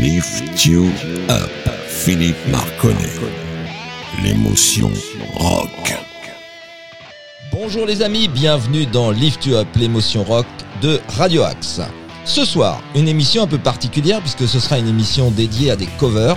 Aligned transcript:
Lift 0.00 0.64
You 0.64 0.92
Up, 1.28 1.50
Philippe 1.88 2.36
Marconnet. 2.46 3.18
L'émotion 4.22 4.92
rock. 5.34 5.92
Bonjour 7.50 7.84
les 7.84 8.02
amis, 8.02 8.28
bienvenue 8.28 8.86
dans 8.86 9.10
Lift 9.10 9.44
You 9.46 9.56
Up, 9.56 9.66
l'émotion 9.74 10.22
rock 10.22 10.46
de 10.82 11.00
Radio 11.16 11.42
Axe. 11.42 11.80
Ce 12.24 12.44
soir, 12.44 12.80
une 12.94 13.08
émission 13.08 13.42
un 13.42 13.48
peu 13.48 13.58
particulière 13.58 14.20
puisque 14.20 14.46
ce 14.46 14.60
sera 14.60 14.78
une 14.78 14.86
émission 14.86 15.32
dédiée 15.32 15.72
à 15.72 15.76
des 15.76 15.88
covers 15.98 16.36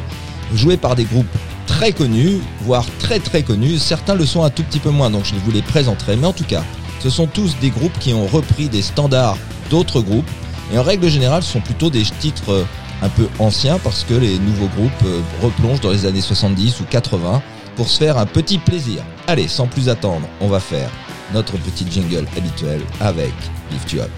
joués 0.56 0.78
par 0.78 0.96
des 0.96 1.04
groupes 1.04 1.38
très 1.68 1.92
connus, 1.92 2.40
voire 2.62 2.86
très 2.98 3.20
très 3.20 3.44
connus. 3.44 3.78
Certains 3.78 4.16
le 4.16 4.26
sont 4.26 4.44
un 4.44 4.50
tout 4.50 4.64
petit 4.64 4.80
peu 4.80 4.90
moins, 4.90 5.12
donc 5.12 5.26
je 5.26 5.36
vous 5.36 5.52
les 5.52 5.62
présenterai. 5.62 6.16
Mais 6.16 6.26
en 6.26 6.34
tout 6.34 6.46
cas, 6.46 6.64
ce 7.00 7.12
sont 7.12 7.28
tous 7.28 7.56
des 7.62 7.70
groupes 7.70 8.00
qui 8.00 8.12
ont 8.16 8.26
repris 8.26 8.70
des 8.70 8.82
standards 8.82 9.38
d'autres 9.70 10.02
groupes. 10.02 10.30
Et 10.74 10.80
en 10.80 10.84
règle 10.84 11.10
générale, 11.10 11.44
ce 11.44 11.52
sont 11.52 11.62
plutôt 11.62 11.92
des 11.92 12.02
titres 12.02 12.66
un 13.02 13.10
peu 13.10 13.28
anciens 13.40 13.80
parce 13.80 14.04
que 14.04 14.14
les 14.14 14.38
nouveaux 14.40 14.68
groupes 14.68 14.92
euh, 15.06 15.22
replongent 15.42 15.82
dans 15.82 15.92
les 15.92 16.06
années 16.06 16.22
70 16.22 16.82
ou 16.82 16.84
80 16.90 17.42
pour 17.76 17.88
se 17.88 17.98
faire 17.98 18.18
un 18.18 18.26
petit 18.26 18.58
plaisir. 18.58 19.04
Allez, 19.28 19.48
sans 19.48 19.68
plus 19.68 19.90
attendre, 19.90 20.28
on 20.40 20.48
va 20.48 20.60
faire 20.60 20.90
notre 21.34 21.58
petit 21.58 21.86
jingle 21.90 22.28
habituel 22.38 22.82
avec 23.00 23.34
Lift 23.72 23.92
You 23.94 24.02
Up. 24.02 24.12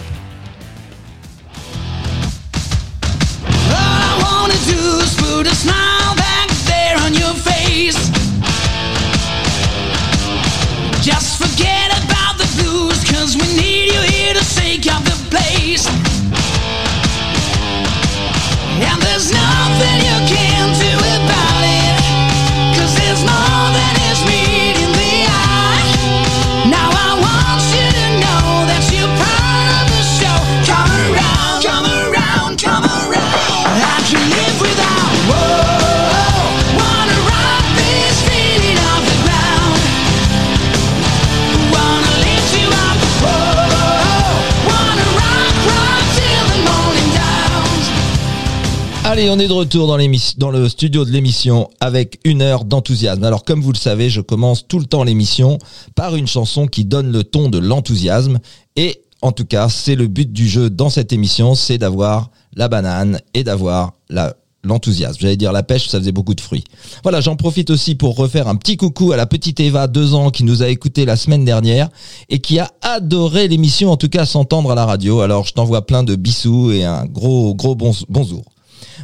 Allez, 49.13 49.29
on 49.29 49.37
est 49.37 49.47
de 49.47 49.53
retour 49.53 49.85
dans, 49.85 49.99
dans 50.37 50.49
le 50.49 50.67
studio 50.67 51.05
de 51.05 51.11
l'émission 51.11 51.69
avec 51.79 52.19
une 52.23 52.41
heure 52.41 52.65
d'enthousiasme. 52.65 53.23
Alors, 53.23 53.45
comme 53.45 53.61
vous 53.61 53.71
le 53.71 53.77
savez, 53.77 54.09
je 54.09 54.21
commence 54.21 54.67
tout 54.67 54.79
le 54.79 54.85
temps 54.85 55.03
l'émission 55.03 55.59
par 55.93 56.15
une 56.15 56.25
chanson 56.25 56.65
qui 56.65 56.83
donne 56.83 57.11
le 57.11 57.23
ton 57.23 57.47
de 57.47 57.59
l'enthousiasme. 57.59 58.39
Et 58.75 59.03
en 59.21 59.31
tout 59.31 59.45
cas, 59.45 59.69
c'est 59.69 59.93
le 59.93 60.07
but 60.07 60.33
du 60.33 60.47
jeu 60.47 60.71
dans 60.71 60.89
cette 60.89 61.13
émission, 61.13 61.53
c'est 61.53 61.77
d'avoir 61.77 62.31
la 62.55 62.67
banane 62.69 63.19
et 63.35 63.43
d'avoir 63.43 63.93
la 64.09 64.35
l'enthousiasme. 64.63 65.17
J'allais 65.19 65.37
dire 65.37 65.51
la 65.51 65.61
pêche, 65.61 65.89
ça 65.89 65.99
faisait 65.99 66.11
beaucoup 66.11 66.33
de 66.33 66.41
fruits. 66.41 66.63
Voilà, 67.03 67.21
j'en 67.21 67.35
profite 67.35 67.69
aussi 67.69 67.93
pour 67.93 68.15
refaire 68.15 68.47
un 68.47 68.55
petit 68.55 68.77
coucou 68.77 69.11
à 69.11 69.17
la 69.17 69.27
petite 69.27 69.59
Eva, 69.59 69.85
deux 69.85 70.15
ans, 70.15 70.31
qui 70.31 70.43
nous 70.43 70.63
a 70.63 70.69
écouté 70.69 71.05
la 71.05 71.17
semaine 71.17 71.45
dernière 71.45 71.89
et 72.29 72.39
qui 72.39 72.57
a 72.57 72.71
adoré 72.81 73.47
l'émission, 73.47 73.91
en 73.91 73.97
tout 73.97 74.09
cas 74.09 74.25
s'entendre 74.25 74.71
à 74.71 74.75
la 74.75 74.87
radio. 74.87 75.19
Alors, 75.19 75.45
je 75.45 75.53
t'envoie 75.53 75.85
plein 75.85 76.01
de 76.01 76.15
bisous 76.15 76.71
et 76.71 76.83
un 76.83 77.05
gros, 77.05 77.53
gros 77.53 77.75
bon, 77.75 77.93
bonjour. 78.09 78.52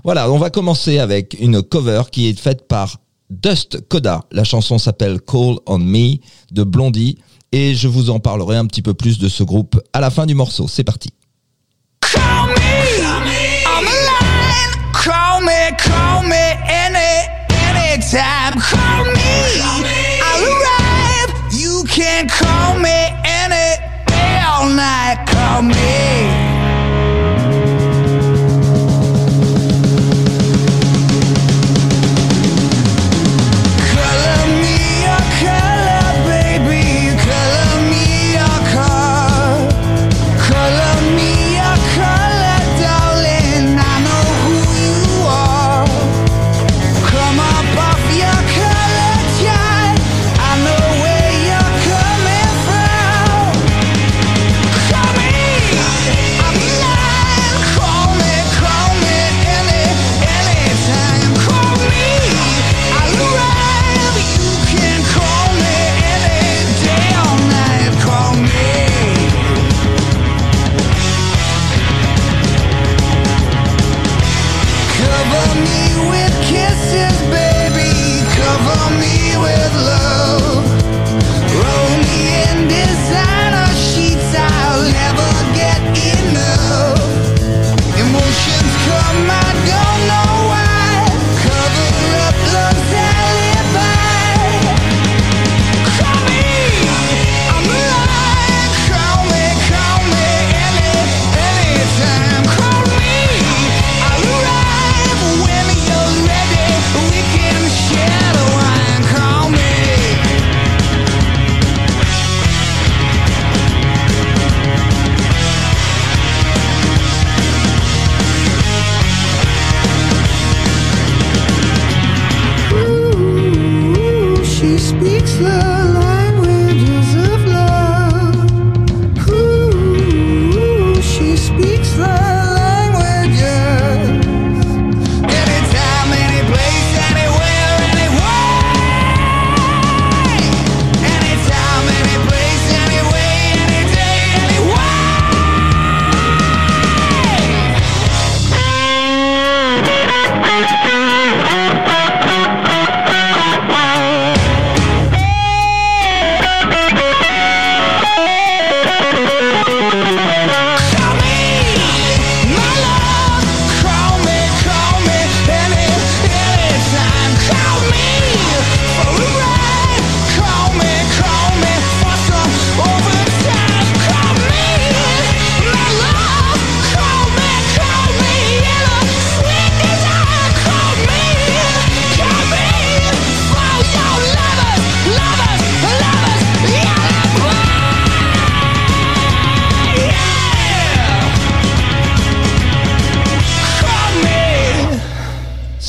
Voilà, 0.04 0.32
on 0.32 0.38
va 0.38 0.50
commencer 0.50 1.00
avec 1.00 1.36
une 1.40 1.62
cover 1.62 2.04
qui 2.12 2.28
est 2.28 2.40
faite 2.40 2.68
par 2.68 2.98
Dust 3.30 3.88
Coda. 3.88 4.26
La 4.32 4.44
chanson 4.44 4.78
s'appelle 4.78 5.22
Call 5.22 5.58
on 5.66 5.80
Me 5.80 6.18
de 6.52 6.64
Blondie 6.64 7.18
et 7.52 7.76
je 7.76 7.88
vous 7.88 8.10
en 8.10 8.20
parlerai 8.20 8.58
un 8.58 8.66
petit 8.66 8.82
peu 8.82 8.94
plus 8.94 9.20
de 9.20 9.28
ce 9.28 9.44
groupe 9.44 9.80
à 9.94 10.00
la 10.00 10.10
fin 10.10 10.26
du 10.26 10.36
morceau. 10.36 10.68
C'est 10.68 10.84
parti. 10.84 11.10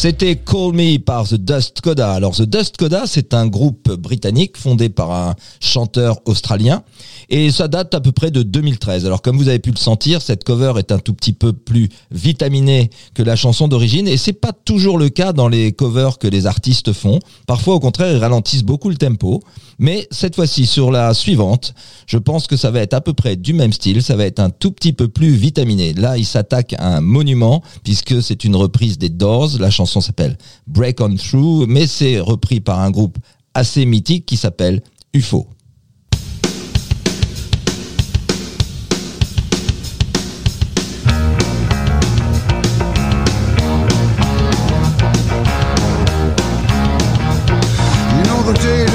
C'était 0.03 0.37
Call 0.37 0.73
Me 0.73 0.97
par 0.97 1.29
The 1.29 1.35
Dust 1.35 1.83
Coda. 1.83 2.15
Alors 2.15 2.35
The 2.35 2.45
Dust 2.45 2.79
Coda, 2.79 3.03
c'est 3.07 3.35
un 3.35 3.47
groupe 3.47 3.93
britannique 3.93 4.57
fondé 4.57 4.89
par 4.89 5.11
un 5.11 5.35
chanteur 5.61 6.21
australien 6.25 6.83
et 7.31 7.51
ça 7.53 7.69
date 7.69 7.95
à 7.95 8.01
peu 8.01 8.13
près 8.13 8.31
de 8.31 8.43
2013. 8.43 9.07
Alors 9.07 9.23
comme 9.23 9.39
vous 9.39 9.49
avez 9.49 9.61
pu 9.61 9.71
le 9.71 9.77
sentir, 9.77 10.21
cette 10.21 10.45
cover 10.45 10.75
est 10.79 10.93
un 10.93 10.99
tout 10.99 11.15
petit 11.15 11.33
peu 11.33 11.53
plus 11.53 11.89
vitaminée 12.11 12.91
que 13.15 13.23
la 13.23 13.37
chanson 13.37 13.69
d'origine 13.69 14.09
et 14.09 14.17
c'est 14.17 14.33
pas 14.33 14.53
toujours 14.53 14.99
le 14.99 15.09
cas 15.09 15.33
dans 15.33 15.49
les 15.49 15.73
covers 15.73 16.19
que 16.19 16.27
les 16.27 16.47
artistes 16.47 16.93
font. 16.93 17.21
Parfois 17.47 17.77
au 17.77 17.81
contraire, 17.81 18.13
ils 18.13 18.19
ralentissent 18.19 18.65
beaucoup 18.65 18.91
le 18.91 18.97
tempo. 18.97 19.41
Mais 19.79 20.07
cette 20.11 20.35
fois-ci 20.35 20.67
sur 20.67 20.91
la 20.91 21.15
suivante, 21.15 21.73
je 22.07 22.19
pense 22.19 22.47
que 22.47 22.57
ça 22.57 22.71
va 22.71 22.81
être 22.81 22.95
à 22.95 23.01
peu 23.01 23.15
près 23.15 23.37
du 23.37 23.55
même 23.55 23.73
style, 23.73 24.03
ça 24.03 24.17
va 24.17 24.27
être 24.27 24.41
un 24.41 24.51
tout 24.51 24.73
petit 24.73 24.93
peu 24.93 25.09
plus 25.09 25.31
vitaminé. 25.31 25.95
Là, 25.95 26.19
il 26.19 26.27
s'attaque 26.27 26.75
à 26.79 26.97
un 26.97 27.01
monument 27.01 27.63
puisque 27.85 28.23
c'est 28.23 28.45
une 28.45 28.57
reprise 28.57 28.99
des 28.99 29.09
Doors, 29.09 29.51
la 29.59 29.71
chanson 29.71 30.01
s'appelle 30.01 30.37
Break 30.67 31.01
On 31.01 31.15
Through, 31.15 31.67
mais 31.69 31.87
c'est 31.87 32.19
repris 32.21 32.61
par 32.61 32.81
un 32.81 32.91
groupe 32.91 33.19
assez 33.55 33.85
mythique 33.87 34.27
qui 34.27 34.37
s'appelle 34.37 34.83
UFO. 35.15 35.47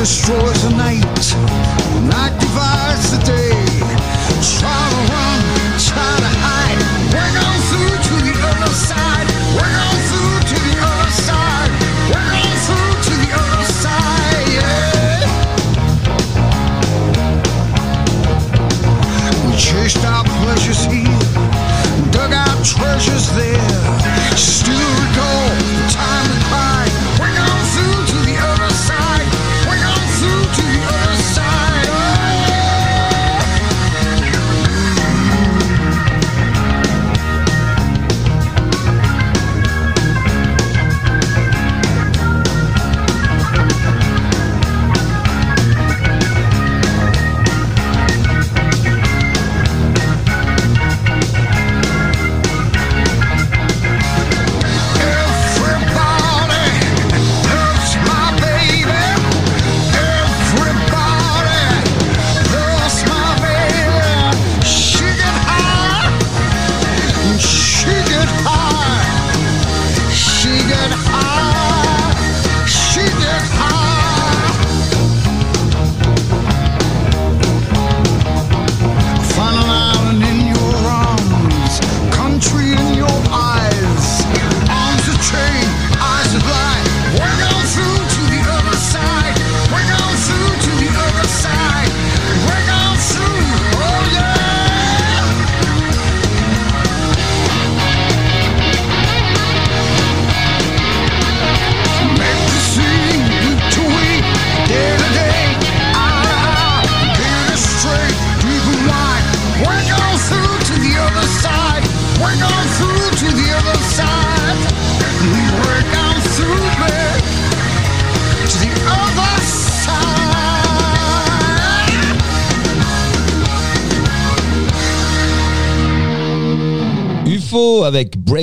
The 0.06 0.35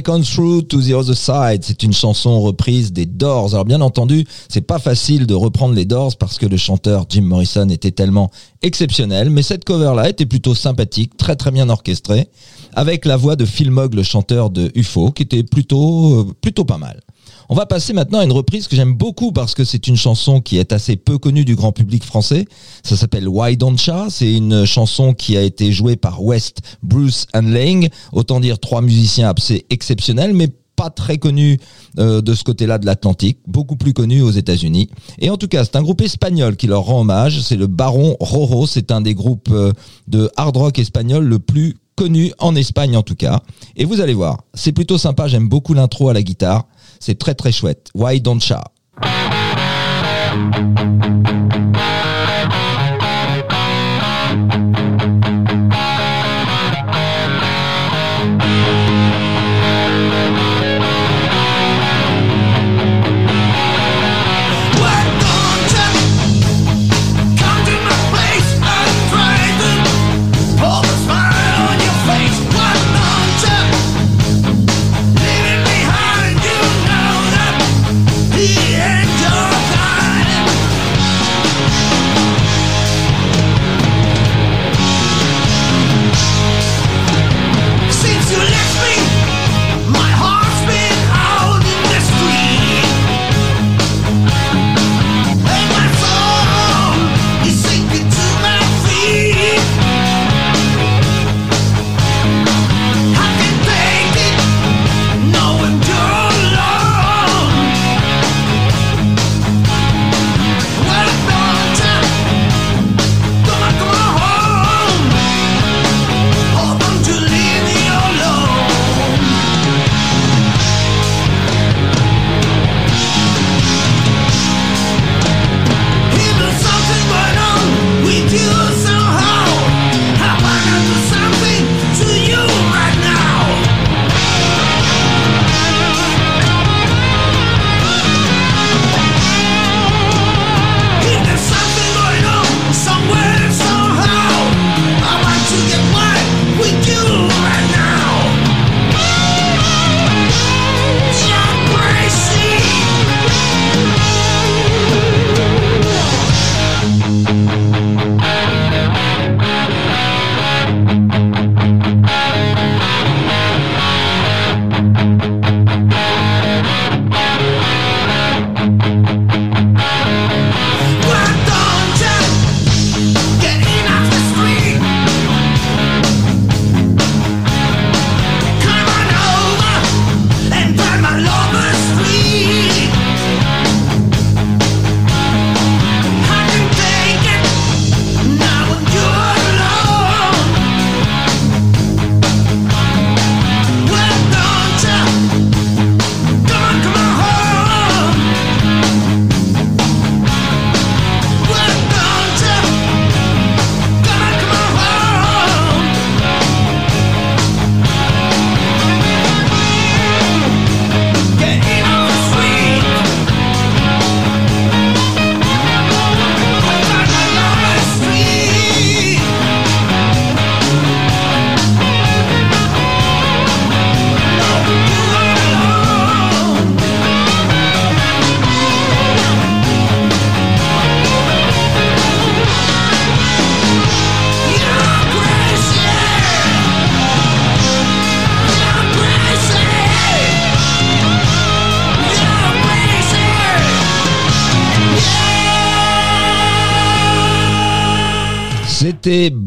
Through 0.02 0.62
to 0.68 0.80
the 0.80 0.92
Other 0.92 1.16
Side. 1.16 1.62
C'est 1.62 1.82
une 1.82 1.92
chanson 1.92 2.40
reprise 2.40 2.92
des 2.92 3.06
Doors. 3.06 3.54
Alors 3.54 3.64
bien 3.64 3.80
entendu, 3.80 4.26
c'est 4.48 4.66
pas 4.66 4.78
facile 4.78 5.26
de 5.26 5.34
reprendre 5.34 5.74
les 5.74 5.84
Doors 5.84 6.16
parce 6.16 6.38
que 6.38 6.46
le 6.46 6.56
chanteur 6.56 7.06
Jim 7.08 7.22
Morrison 7.22 7.68
était 7.68 7.90
tellement 7.90 8.30
exceptionnel, 8.62 9.30
mais 9.30 9.42
cette 9.42 9.64
cover-là 9.64 10.08
était 10.08 10.26
plutôt 10.26 10.54
sympathique, 10.54 11.16
très 11.16 11.36
très 11.36 11.50
bien 11.50 11.68
orchestrée, 11.68 12.28
avec 12.74 13.04
la 13.04 13.16
voix 13.16 13.36
de 13.36 13.44
Phil 13.44 13.70
Mogg, 13.70 13.94
le 13.94 14.02
chanteur 14.02 14.50
de 14.50 14.70
UFO, 14.74 15.10
qui 15.10 15.22
était 15.22 15.42
plutôt, 15.42 16.20
euh, 16.20 16.34
plutôt 16.40 16.64
pas 16.64 16.78
mal. 16.78 17.00
On 17.52 17.54
va 17.54 17.66
passer 17.66 17.92
maintenant 17.92 18.20
à 18.20 18.24
une 18.24 18.32
reprise 18.32 18.66
que 18.66 18.74
j'aime 18.74 18.94
beaucoup 18.94 19.30
parce 19.30 19.54
que 19.54 19.62
c'est 19.62 19.86
une 19.86 19.98
chanson 19.98 20.40
qui 20.40 20.56
est 20.56 20.72
assez 20.72 20.96
peu 20.96 21.18
connue 21.18 21.44
du 21.44 21.54
grand 21.54 21.70
public 21.70 22.02
français. 22.02 22.46
Ça 22.82 22.96
s'appelle 22.96 23.28
Why 23.28 23.58
Don't. 23.58 23.76
C'est 24.08 24.32
une 24.32 24.64
chanson 24.64 25.12
qui 25.12 25.36
a 25.36 25.42
été 25.42 25.70
jouée 25.70 25.96
par 25.96 26.22
West, 26.22 26.62
Bruce 26.82 27.26
and 27.34 27.42
Lang. 27.42 27.90
Autant 28.14 28.40
dire 28.40 28.58
trois 28.58 28.80
musiciens 28.80 29.34
assez 29.36 29.66
exceptionnels, 29.68 30.32
mais 30.32 30.48
pas 30.76 30.88
très 30.88 31.18
connus 31.18 31.58
euh, 31.98 32.22
de 32.22 32.32
ce 32.32 32.42
côté-là 32.42 32.78
de 32.78 32.86
l'Atlantique, 32.86 33.40
beaucoup 33.46 33.76
plus 33.76 33.92
connus 33.92 34.22
aux 34.22 34.30
États-Unis. 34.30 34.88
Et 35.18 35.28
en 35.28 35.36
tout 35.36 35.48
cas, 35.48 35.62
c'est 35.66 35.76
un 35.76 35.82
groupe 35.82 36.00
espagnol 36.00 36.56
qui 36.56 36.68
leur 36.68 36.84
rend 36.84 37.02
hommage. 37.02 37.42
C'est 37.42 37.56
le 37.56 37.66
Baron 37.66 38.16
Roro. 38.18 38.66
C'est 38.66 38.90
un 38.90 39.02
des 39.02 39.14
groupes 39.14 39.50
euh, 39.52 39.74
de 40.08 40.30
hard 40.38 40.56
rock 40.56 40.78
espagnol 40.78 41.26
le 41.26 41.38
plus 41.38 41.74
connu 41.96 42.32
en 42.38 42.56
Espagne 42.56 42.96
en 42.96 43.02
tout 43.02 43.14
cas. 43.14 43.42
Et 43.76 43.84
vous 43.84 44.00
allez 44.00 44.14
voir, 44.14 44.38
c'est 44.54 44.72
plutôt 44.72 44.96
sympa. 44.96 45.28
J'aime 45.28 45.50
beaucoup 45.50 45.74
l'intro 45.74 46.08
à 46.08 46.14
la 46.14 46.22
guitare. 46.22 46.66
C'est 47.04 47.18
très 47.18 47.34
très 47.34 47.50
chouette. 47.50 47.88
Why 47.96 48.20
Don't 48.20 48.38
Cha 48.38 48.62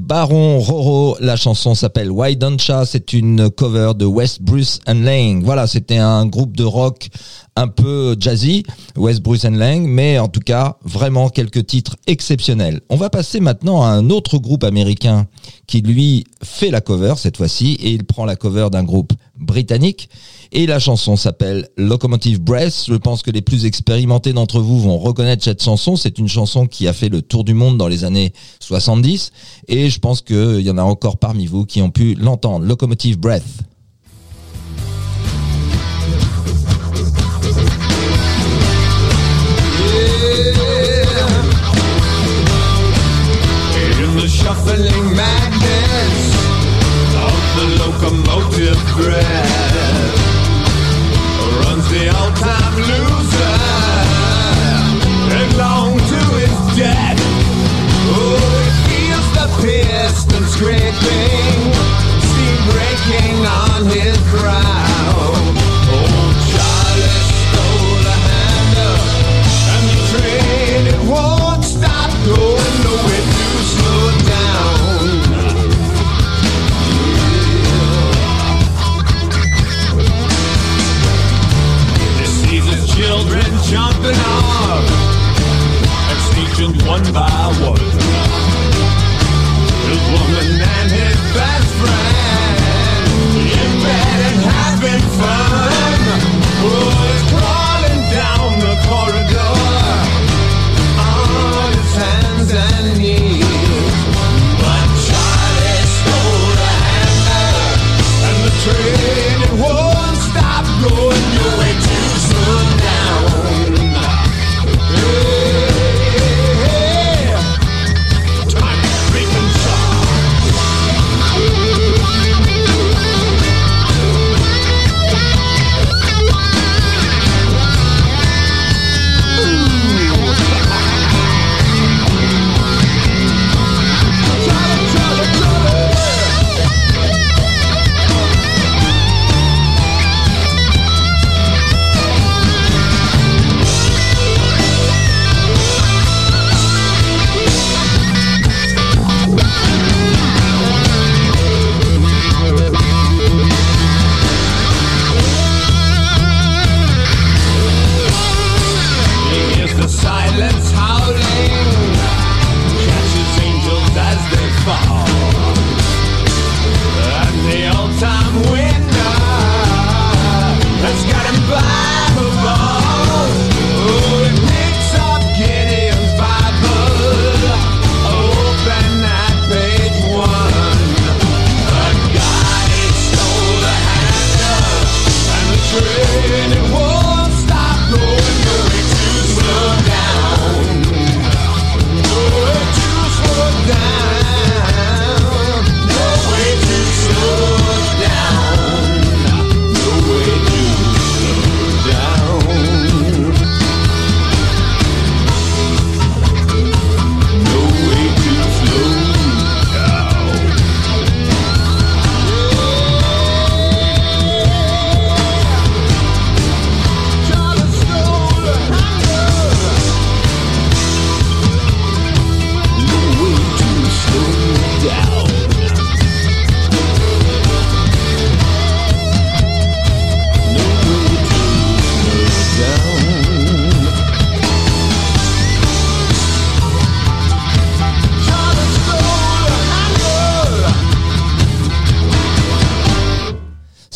Baron 0.05 0.59
Roro. 0.59 1.17
La 1.19 1.35
chanson 1.35 1.73
s'appelle 1.73 2.11
Why 2.11 2.35
Don't 2.35 2.57
C'est 2.85 3.11
une 3.11 3.49
cover 3.49 3.93
de 3.95 4.05
West 4.05 4.39
Bruce 4.39 4.79
and 4.85 5.01
Lang. 5.01 5.43
Voilà, 5.43 5.65
c'était 5.65 5.97
un 5.97 6.27
groupe 6.27 6.55
de 6.55 6.63
rock 6.63 7.09
un 7.55 7.67
peu 7.67 8.15
jazzy, 8.19 8.63
West 8.97 9.23
Bruce 9.23 9.45
and 9.45 9.55
Lang, 9.55 9.87
mais 9.87 10.19
en 10.19 10.27
tout 10.27 10.41
cas, 10.41 10.77
vraiment 10.83 11.29
quelques 11.29 11.65
titres 11.65 11.95
exceptionnels. 12.05 12.81
On 12.89 12.97
va 12.97 13.09
passer 13.09 13.39
maintenant 13.39 13.81
à 13.81 13.87
un 13.87 14.09
autre 14.11 14.37
groupe 14.37 14.63
américain 14.63 15.25
qui 15.65 15.81
lui 15.81 16.25
fait 16.43 16.69
la 16.69 16.81
cover 16.81 17.15
cette 17.17 17.37
fois-ci 17.37 17.73
et 17.81 17.89
il 17.89 18.03
prend 18.03 18.25
la 18.25 18.35
cover 18.35 18.67
d'un 18.71 18.83
groupe 18.83 19.13
britannique 19.37 20.09
et 20.51 20.65
la 20.65 20.79
chanson 20.79 21.15
s'appelle 21.15 21.67
Locomotive 21.77 22.39
Breath. 22.41 22.85
Je 22.87 22.95
pense 22.95 23.23
que 23.23 23.31
les 23.31 23.41
plus 23.41 23.65
expérimentés 23.65 24.33
d'entre 24.33 24.59
vous 24.59 24.79
vont 24.79 24.97
reconnaître 24.97 25.43
cette 25.43 25.63
chanson. 25.63 25.95
C'est 25.95 26.17
une 26.17 26.27
chanson 26.27 26.67
qui 26.67 26.87
a 26.87 26.93
fait 26.93 27.09
le 27.09 27.21
tour 27.21 27.43
du 27.43 27.53
monde 27.53 27.77
dans 27.77 27.87
les 27.87 28.03
années 28.03 28.33
70 28.59 29.31
et 29.67 29.89
je 29.89 29.99
pense 29.99 30.21
qu'il 30.21 30.61
y 30.61 30.69
en 30.69 30.77
a 30.77 30.83
encore 30.83 31.17
parmi 31.17 31.45
vous 31.45 31.65
qui 31.65 31.81
ont 31.81 31.91
pu 31.91 32.15
l'entendre. 32.15 32.65
Locomotive 32.65 33.19
Breath. 33.19 33.43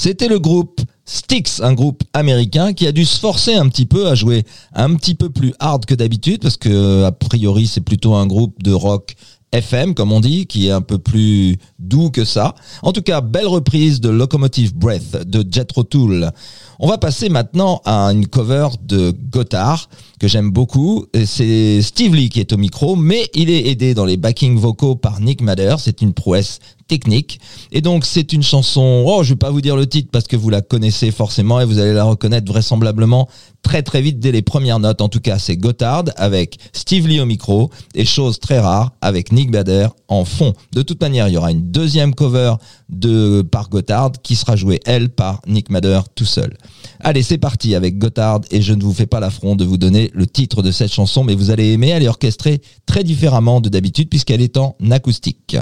C'était 0.09 0.27
le 0.27 0.39
groupe 0.39 0.81
Styx, 1.05 1.61
un 1.61 1.73
groupe 1.73 2.01
américain 2.13 2.73
qui 2.73 2.87
a 2.87 2.91
dû 2.91 3.05
se 3.05 3.19
forcer 3.19 3.53
un 3.53 3.69
petit 3.69 3.85
peu 3.85 4.07
à 4.07 4.15
jouer 4.15 4.43
un 4.73 4.95
petit 4.95 5.13
peu 5.13 5.29
plus 5.29 5.53
hard 5.59 5.85
que 5.85 5.93
d'habitude 5.93 6.41
parce 6.41 6.57
que 6.57 7.03
a 7.03 7.11
priori 7.11 7.67
c'est 7.67 7.81
plutôt 7.81 8.15
un 8.15 8.25
groupe 8.25 8.63
de 8.63 8.71
rock 8.71 9.13
FM 9.51 9.93
comme 9.93 10.11
on 10.11 10.19
dit 10.19 10.47
qui 10.47 10.65
est 10.65 10.71
un 10.71 10.81
peu 10.81 10.97
plus 10.97 11.59
doux 11.77 12.09
que 12.09 12.25
ça. 12.25 12.55
En 12.81 12.91
tout 12.91 13.03
cas, 13.03 13.21
belle 13.21 13.45
reprise 13.45 14.01
de 14.01 14.09
Locomotive 14.09 14.73
Breath 14.73 15.27
de 15.27 15.45
Jethro 15.47 15.83
Tull. 15.83 16.31
On 16.79 16.87
va 16.87 16.97
passer 16.97 17.29
maintenant 17.29 17.79
à 17.85 18.07
une 18.07 18.25
cover 18.25 18.69
de 18.81 19.11
Gotthard 19.11 19.89
que 20.19 20.27
j'aime 20.27 20.51
beaucoup. 20.51 21.05
C'est 21.25 21.81
Steve 21.81 22.15
Lee 22.15 22.29
qui 22.29 22.39
est 22.39 22.53
au 22.53 22.57
micro, 22.57 22.95
mais 22.95 23.29
il 23.33 23.49
est 23.49 23.67
aidé 23.67 23.93
dans 23.93 24.05
les 24.05 24.17
backing 24.17 24.57
vocaux 24.57 24.95
par 24.95 25.21
Nick 25.21 25.41
Madder. 25.41 25.75
C'est 25.79 26.01
une 26.01 26.13
prouesse 26.13 26.59
technique. 26.89 27.39
Et 27.71 27.81
donc 27.81 28.03
c'est 28.03 28.33
une 28.33 28.43
chanson, 28.43 29.05
oh 29.07 29.23
je 29.23 29.29
vais 29.29 29.37
pas 29.37 29.51
vous 29.51 29.61
dire 29.61 29.77
le 29.77 29.87
titre 29.87 30.09
parce 30.11 30.27
que 30.27 30.35
vous 30.35 30.49
la 30.49 30.61
connaissez 30.61 31.11
forcément 31.11 31.61
et 31.61 31.65
vous 31.65 31.79
allez 31.79 31.93
la 31.93 32.03
reconnaître 32.03 32.51
vraisemblablement 32.51 33.29
très 33.61 33.83
très 33.83 34.01
vite 34.01 34.19
dès 34.19 34.31
les 34.31 34.41
premières 34.41 34.79
notes. 34.79 34.99
En 35.01 35.07
tout 35.07 35.21
cas 35.21 35.39
c'est 35.39 35.55
Gotthard 35.55 36.05
avec 36.17 36.57
Steve 36.73 37.07
Lee 37.07 37.21
au 37.21 37.25
micro 37.25 37.69
et 37.95 38.05
chose 38.05 38.39
très 38.39 38.59
rare 38.59 38.91
avec 39.01 39.31
Nick 39.31 39.51
Bader 39.51 39.87
en 40.07 40.25
fond. 40.25 40.53
De 40.73 40.81
toute 40.81 40.99
manière 40.99 41.29
il 41.29 41.35
y 41.35 41.37
aura 41.37 41.51
une 41.51 41.71
deuxième 41.71 42.13
cover 42.15 42.55
de 42.89 43.41
par 43.41 43.69
Gotthard 43.69 44.11
qui 44.23 44.35
sera 44.35 44.55
jouée 44.55 44.79
elle 44.85 45.09
par 45.09 45.41
Nick 45.47 45.69
Madder 45.69 46.01
tout 46.15 46.25
seul. 46.25 46.57
Allez, 46.99 47.23
c'est 47.23 47.37
parti 47.37 47.75
avec 47.75 47.97
Gotthard 47.97 48.41
et 48.51 48.61
je 48.61 48.73
ne 48.73 48.83
vous 48.83 48.93
fais 48.93 49.05
pas 49.05 49.19
l'affront 49.19 49.55
de 49.55 49.63
vous 49.63 49.77
donner 49.77 50.11
le 50.13 50.25
titre 50.25 50.61
de 50.61 50.71
cette 50.71 50.91
chanson 50.91 51.23
mais 51.23 51.35
vous 51.35 51.51
allez 51.51 51.71
aimer, 51.71 51.89
elle 51.89 52.03
est 52.03 52.07
orchestrée 52.07 52.61
très 52.85 53.03
différemment 53.03 53.61
de 53.61 53.69
d'habitude 53.69 54.09
puisqu'elle 54.09 54.41
est 54.41 54.57
en 54.57 54.75
acoustique. 54.91 55.57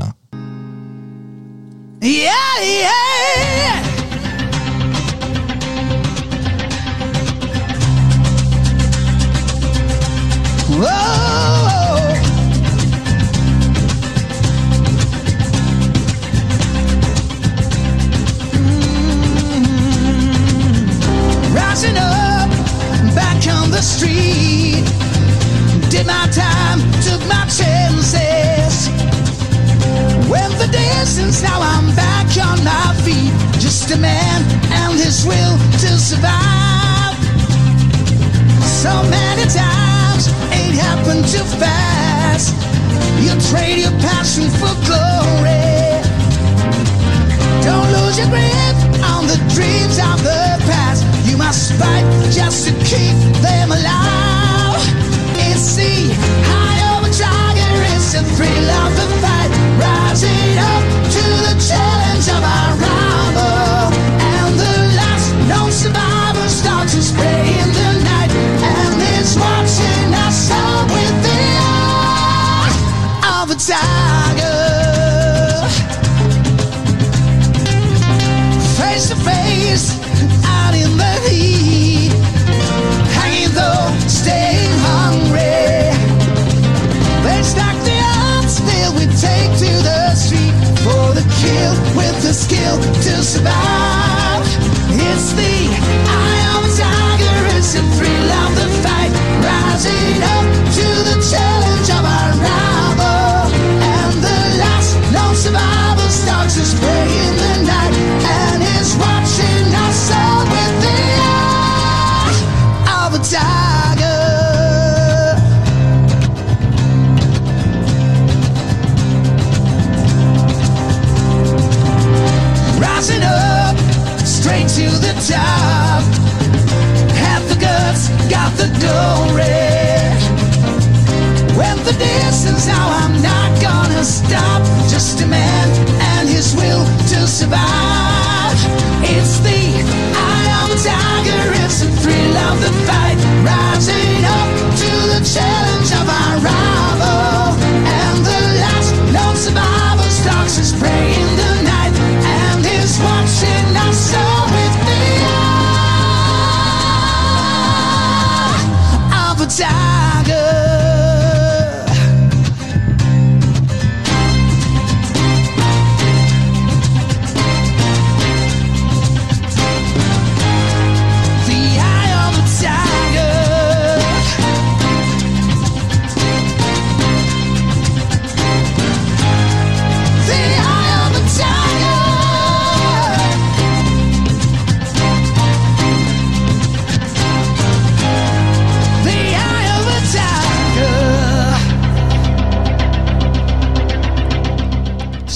Rising 21.77 21.97
up, 21.97 22.49
back 23.13 23.37
on 23.53 23.69
the 23.69 23.83
street. 23.83 24.81
Did 25.91 26.07
my 26.07 26.25
time, 26.33 26.79
took 27.05 27.21
my 27.29 27.45
chances. 27.53 28.89
Went 30.27 30.57
the 30.57 30.69
distance, 30.71 31.43
now 31.43 31.61
I'm 31.61 31.95
back 31.95 32.33
on 32.41 32.63
my 32.63 32.95
feet. 33.05 33.31
Just 33.61 33.91
a 33.91 33.97
man 33.97 34.41
and 34.73 34.97
his 34.97 35.23
will 35.23 35.55
to 35.77 35.89
survive. 36.01 37.13
So 38.81 38.89
many 39.13 39.45
times, 39.45 40.33
ain't 40.49 40.73
happened 40.81 41.27
too 41.27 41.45
fast. 41.61 42.55
You 43.21 43.37
trade 43.53 43.83
your 43.85 43.93
passion 44.01 44.49
for 44.57 44.73
glory. 44.89 46.01
Don't 47.61 47.87
lose 47.93 48.17
your 48.17 48.29
grip 48.33 48.77
on 49.13 49.27
the 49.27 49.37
dreams 49.53 49.99
of 49.99 50.23
the 50.23 50.46
just 52.31 52.67
to 52.67 52.73
keep 52.85 53.17
them 53.41 53.71
alive. 53.71 54.81
High 56.49 56.77
the 58.13 58.23
thrill 58.35 58.69
of 58.69 59.16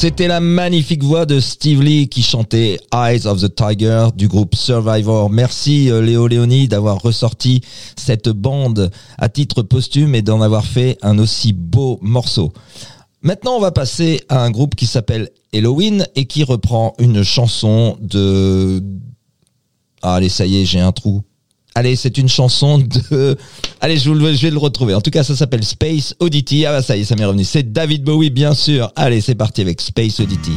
C'était 0.01 0.27
la 0.27 0.39
magnifique 0.39 1.03
voix 1.03 1.27
de 1.27 1.39
Steve 1.39 1.83
Lee 1.83 2.09
qui 2.09 2.23
chantait 2.23 2.79
Eyes 2.91 3.27
of 3.27 3.39
the 3.39 3.53
Tiger 3.53 4.07
du 4.15 4.27
groupe 4.27 4.55
Survivor. 4.55 5.29
Merci 5.29 5.91
euh, 5.91 6.01
Léo 6.01 6.25
Léoni 6.25 6.67
d'avoir 6.67 6.99
ressorti 6.99 7.61
cette 7.95 8.29
bande 8.29 8.89
à 9.19 9.29
titre 9.29 9.61
posthume 9.61 10.15
et 10.15 10.23
d'en 10.23 10.41
avoir 10.41 10.65
fait 10.65 10.97
un 11.03 11.19
aussi 11.19 11.53
beau 11.53 11.99
morceau. 12.01 12.51
Maintenant, 13.21 13.57
on 13.57 13.59
va 13.59 13.69
passer 13.69 14.21
à 14.27 14.43
un 14.43 14.49
groupe 14.49 14.73
qui 14.73 14.87
s'appelle 14.87 15.29
Halloween 15.53 16.07
et 16.15 16.25
qui 16.25 16.43
reprend 16.43 16.95
une 16.97 17.21
chanson 17.21 17.95
de... 18.01 18.81
Ah, 20.01 20.15
allez, 20.15 20.29
ça 20.29 20.47
y 20.47 20.63
est, 20.63 20.65
j'ai 20.65 20.79
un 20.79 20.93
trou. 20.93 21.21
Allez, 21.73 21.95
c'est 21.95 22.17
une 22.17 22.27
chanson 22.27 22.79
de... 22.79 23.37
Allez, 23.81 23.97
je, 23.97 24.11
vais 24.11 24.49
le 24.49 24.57
retrouver. 24.57 24.93
En 24.93 25.01
tout 25.01 25.11
cas, 25.11 25.23
ça 25.23 25.35
s'appelle 25.35 25.63
Space 25.63 26.13
Oddity. 26.19 26.65
Ah 26.65 26.73
bah 26.73 26.81
ça 26.81 26.97
y 26.97 27.01
est, 27.01 27.05
ça 27.05 27.15
m'est 27.15 27.25
revenu. 27.25 27.45
C'est 27.45 27.71
David 27.71 28.03
Bowie, 28.03 28.29
bien 28.29 28.53
sûr. 28.53 28.91
Allez, 28.95 29.21
c'est 29.21 29.35
parti 29.35 29.61
avec 29.61 29.79
Space 29.79 30.19
Oddity. 30.19 30.51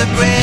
the 0.00 0.06
grave. 0.16 0.39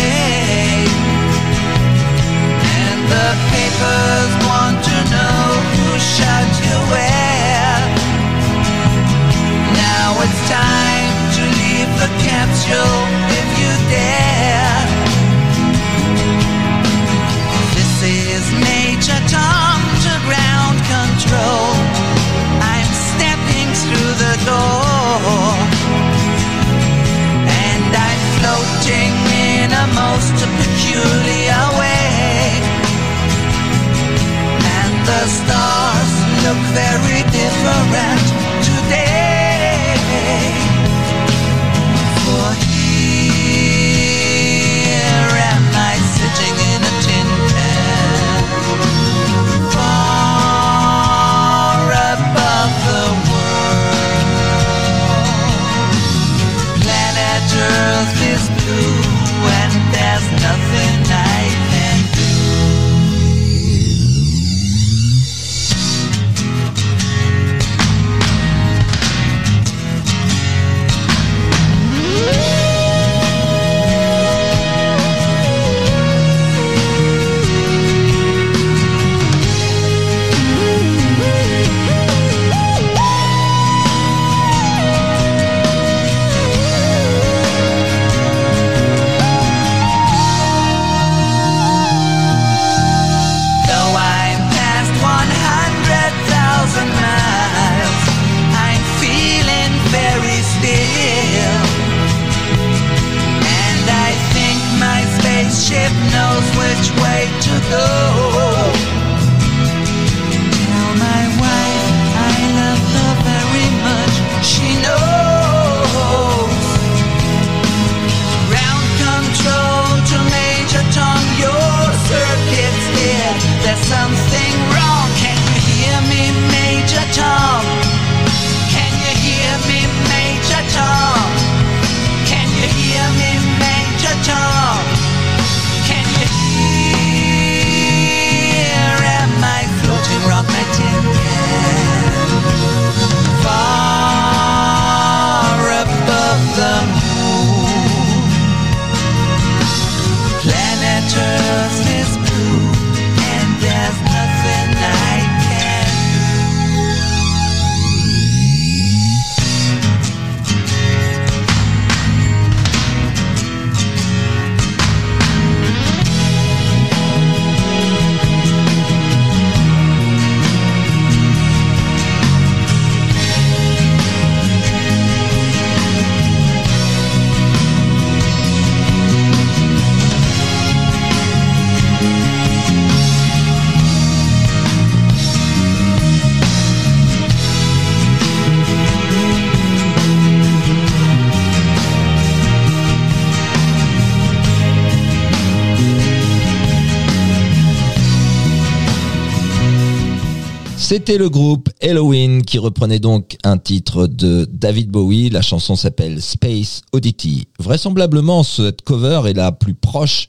C'était 201.08 201.20
le 201.20 201.30
groupe 201.30 201.70
Halloween 201.82 202.42
qui 202.44 202.58
reprenait 202.58 203.00
donc 203.00 203.38
un 203.46 203.58
titre 203.58 204.08
de 204.08 204.46
David 204.52 204.90
Bowie. 204.90 205.30
La 205.30 205.42
chanson 205.42 205.78
s'appelle 205.78 206.22
Space 206.22 206.82
Oddity. 206.92 207.48
Vraisemblablement, 207.60 208.44
cette 208.44 208.82
cover 208.82 209.22
est 209.26 209.34
la 209.34 209.54
plus 209.54 209.74
proche 209.74 210.28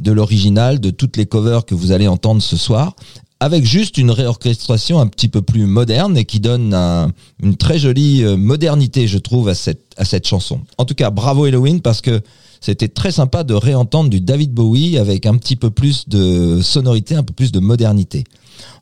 de 0.00 0.10
l'original 0.10 0.80
de 0.80 0.90
toutes 0.90 1.16
les 1.16 1.26
covers 1.26 1.64
que 1.64 1.76
vous 1.76 1.92
allez 1.92 2.08
entendre 2.08 2.42
ce 2.42 2.56
soir, 2.56 2.96
avec 3.40 3.64
juste 3.64 3.98
une 3.98 4.10
réorchestration 4.10 4.98
un 4.98 5.06
petit 5.06 5.28
peu 5.28 5.42
plus 5.42 5.66
moderne 5.66 6.16
et 6.16 6.24
qui 6.24 6.40
donne 6.40 6.72
un- 6.74 7.10
une 7.42 7.56
très 7.56 7.78
jolie 7.78 8.22
euh, 8.24 8.36
modernité, 8.36 9.06
je 9.06 9.18
trouve, 9.18 9.48
à 9.48 9.54
cette, 9.54 9.92
à 9.96 10.04
cette 10.04 10.26
chanson. 10.26 10.60
En 10.78 10.84
tout 10.84 10.94
cas, 10.94 11.10
bravo 11.10 11.44
Halloween 11.44 11.80
parce 11.82 12.00
que 12.00 12.20
c'était 12.60 12.88
très 12.88 13.12
sympa 13.12 13.44
de 13.44 13.52
réentendre 13.54 14.08
du 14.08 14.20
David 14.20 14.52
Bowie 14.54 14.96
avec 14.96 15.26
un 15.26 15.36
petit 15.36 15.56
peu 15.56 15.70
plus 15.70 16.08
de 16.08 16.60
sonorité, 16.62 17.14
un 17.14 17.22
peu 17.22 17.34
plus 17.34 17.52
de 17.52 17.60
modernité. 17.60 18.24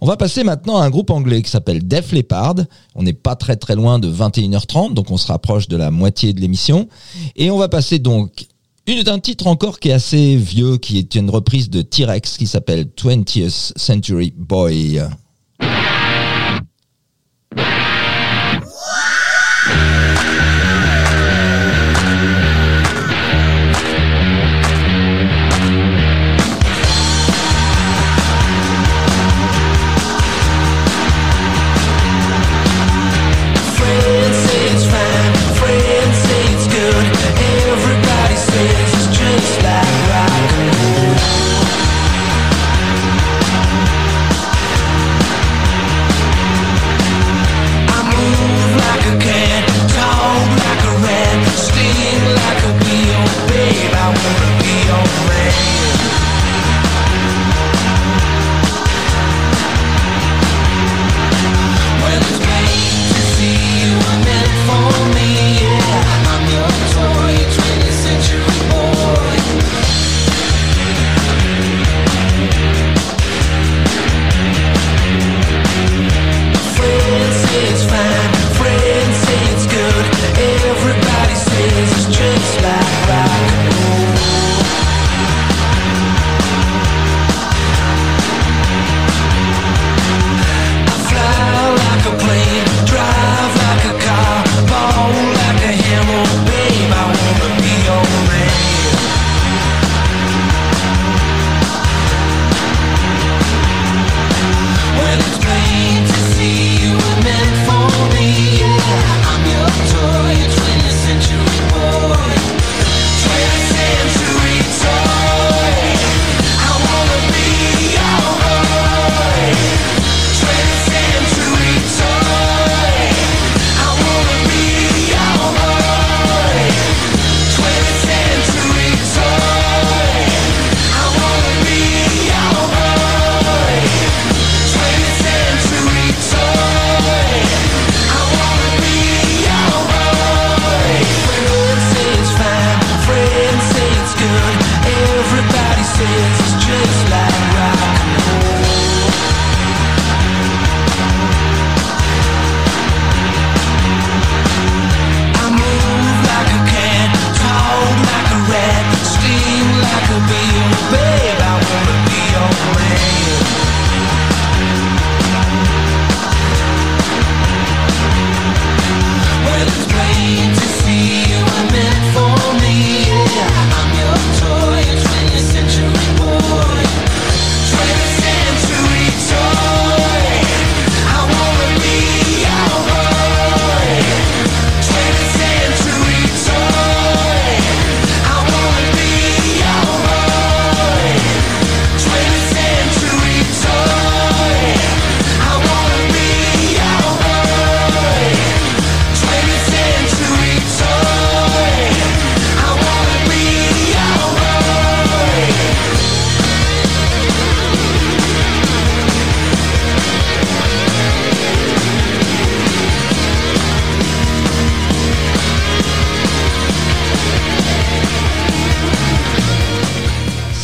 On 0.01 0.07
va 0.07 0.17
passer 0.17 0.45
maintenant 0.45 0.77
à 0.77 0.85
un 0.85 0.91
groupe 0.91 1.11
anglais 1.11 1.43
qui 1.43 1.51
s'appelle 1.51 1.87
Def 1.87 2.13
Leppard. 2.13 2.55
On 2.95 3.03
n'est 3.03 3.13
pas 3.13 3.35
très 3.35 3.57
très 3.57 3.75
loin 3.75 3.99
de 3.99 4.09
21h30, 4.09 4.95
donc 4.95 5.11
on 5.11 5.17
se 5.17 5.27
rapproche 5.27 5.67
de 5.67 5.77
la 5.77 5.91
moitié 5.91 6.33
de 6.33 6.41
l'émission. 6.41 6.89
Et 7.35 7.51
on 7.51 7.59
va 7.59 7.69
passer 7.69 7.99
donc 7.99 8.47
une 8.87 9.03
d'un 9.03 9.19
titre 9.19 9.47
encore 9.47 9.81
qui 9.81 9.89
est 9.89 9.93
assez 9.93 10.37
vieux, 10.37 10.77
qui 10.77 10.99
est 10.99 11.15
une 11.15 11.31
reprise 11.31 11.71
de 11.71 11.81
T-Rex 11.81 12.37
qui 12.37 12.47
s'appelle 12.47 12.85
20th 12.85 13.73
Century 13.77 14.35
Boy. 14.37 15.01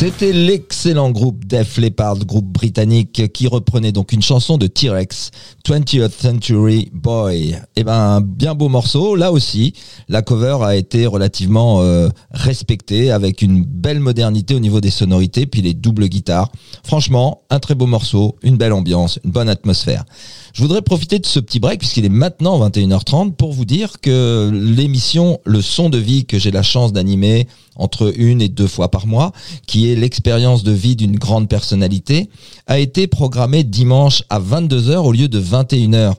C'était 0.01 0.33
l'excellent 0.33 1.11
groupe 1.11 1.45
Def 1.45 1.77
Leppard, 1.77 2.17
groupe 2.25 2.47
britannique 2.47 3.31
qui 3.31 3.45
reprenait 3.45 3.91
donc 3.91 4.13
une 4.13 4.23
chanson 4.23 4.57
de 4.57 4.65
T-Rex, 4.65 5.29
20th 5.63 6.09
Century 6.09 6.89
Boy. 6.91 7.55
Eh 7.75 7.83
ben, 7.83 7.93
un 7.93 8.19
bien 8.19 8.55
beau 8.55 8.67
morceau. 8.67 9.15
Là 9.15 9.31
aussi, 9.31 9.75
la 10.09 10.23
cover 10.23 10.57
a 10.63 10.75
été 10.75 11.05
relativement 11.05 11.83
euh, 11.83 12.09
respectée 12.31 13.11
avec 13.11 13.43
une 13.43 13.63
belle 13.63 13.99
modernité 13.99 14.55
au 14.55 14.59
niveau 14.59 14.81
des 14.81 14.89
sonorités, 14.89 15.45
puis 15.45 15.61
les 15.61 15.75
doubles 15.75 16.07
guitares. 16.07 16.51
Franchement, 16.83 17.43
un 17.51 17.59
très 17.59 17.75
beau 17.75 17.85
morceau, 17.85 18.37
une 18.41 18.57
belle 18.57 18.73
ambiance, 18.73 19.19
une 19.23 19.29
bonne 19.29 19.49
atmosphère. 19.49 20.05
Je 20.53 20.61
voudrais 20.61 20.81
profiter 20.81 21.19
de 21.19 21.25
ce 21.25 21.39
petit 21.39 21.59
break 21.59 21.79
puisqu'il 21.79 22.05
est 22.05 22.09
maintenant 22.09 22.59
21h30 22.67 23.33
pour 23.33 23.53
vous 23.53 23.65
dire 23.65 24.01
que 24.01 24.51
l'émission 24.51 25.39
Le 25.45 25.61
son 25.61 25.89
de 25.89 25.97
vie 25.97 26.25
que 26.25 26.37
j'ai 26.39 26.51
la 26.51 26.63
chance 26.63 26.93
d'animer 26.93 27.47
entre 27.75 28.13
une 28.17 28.41
et 28.41 28.49
deux 28.49 28.67
fois 28.67 28.91
par 28.91 29.07
mois, 29.07 29.31
qui 29.65 29.89
est 29.89 29.95
l'expérience 29.95 30.63
de 30.63 30.71
vie 30.71 30.95
d'une 30.95 31.17
grande 31.17 31.47
personnalité, 31.47 32.29
a 32.67 32.79
été 32.79 33.07
programmée 33.07 33.63
dimanche 33.63 34.23
à 34.29 34.39
22h 34.39 34.97
au 34.97 35.11
lieu 35.11 35.27
de 35.27 35.41
21h 35.41 36.13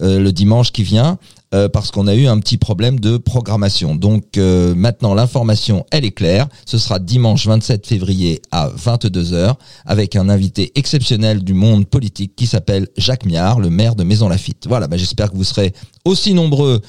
euh, 0.00 0.20
le 0.20 0.32
dimanche 0.32 0.70
qui 0.70 0.82
vient. 0.82 1.18
Euh, 1.54 1.66
parce 1.66 1.90
qu'on 1.90 2.06
a 2.06 2.14
eu 2.14 2.26
un 2.26 2.38
petit 2.40 2.58
problème 2.58 3.00
de 3.00 3.16
programmation. 3.16 3.94
Donc 3.94 4.36
euh, 4.36 4.74
maintenant 4.74 5.14
l'information 5.14 5.86
elle 5.90 6.04
est 6.04 6.10
claire. 6.10 6.46
Ce 6.66 6.76
sera 6.76 6.98
dimanche 6.98 7.46
27 7.46 7.86
février 7.86 8.42
à 8.50 8.68
22h 8.68 9.54
avec 9.86 10.14
un 10.14 10.28
invité 10.28 10.72
exceptionnel 10.74 11.42
du 11.42 11.54
monde 11.54 11.86
politique 11.86 12.36
qui 12.36 12.46
s'appelle 12.46 12.88
Jacques 12.98 13.24
Miard, 13.24 13.60
le 13.60 13.70
maire 13.70 13.94
de 13.94 14.04
Maison 14.04 14.28
Lafitte. 14.28 14.66
Voilà, 14.68 14.88
bah, 14.88 14.98
j'espère 14.98 15.30
que 15.30 15.36
vous 15.36 15.44
serez 15.44 15.72
aussi 16.04 16.34
nombreux 16.34 16.82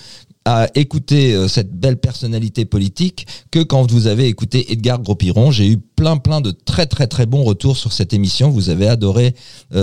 à 0.43 0.67
écouter 0.75 1.35
euh, 1.35 1.47
cette 1.47 1.71
belle 1.71 1.97
personnalité 1.97 2.65
politique 2.65 3.27
que 3.51 3.59
quand 3.59 3.89
vous 3.89 4.07
avez 4.07 4.27
écouté 4.27 4.73
Edgar 4.73 4.99
Gros-Piron. 4.99 5.51
J'ai 5.51 5.69
eu 5.69 5.77
plein 5.77 6.17
plein 6.17 6.41
de 6.41 6.51
très 6.51 6.85
très 6.85 7.07
très 7.07 7.25
bons 7.25 7.43
retours 7.43 7.77
sur 7.77 7.93
cette 7.93 8.11
émission. 8.11 8.49
Vous 8.49 8.69
avez 8.69 8.89
adoré 8.89 9.35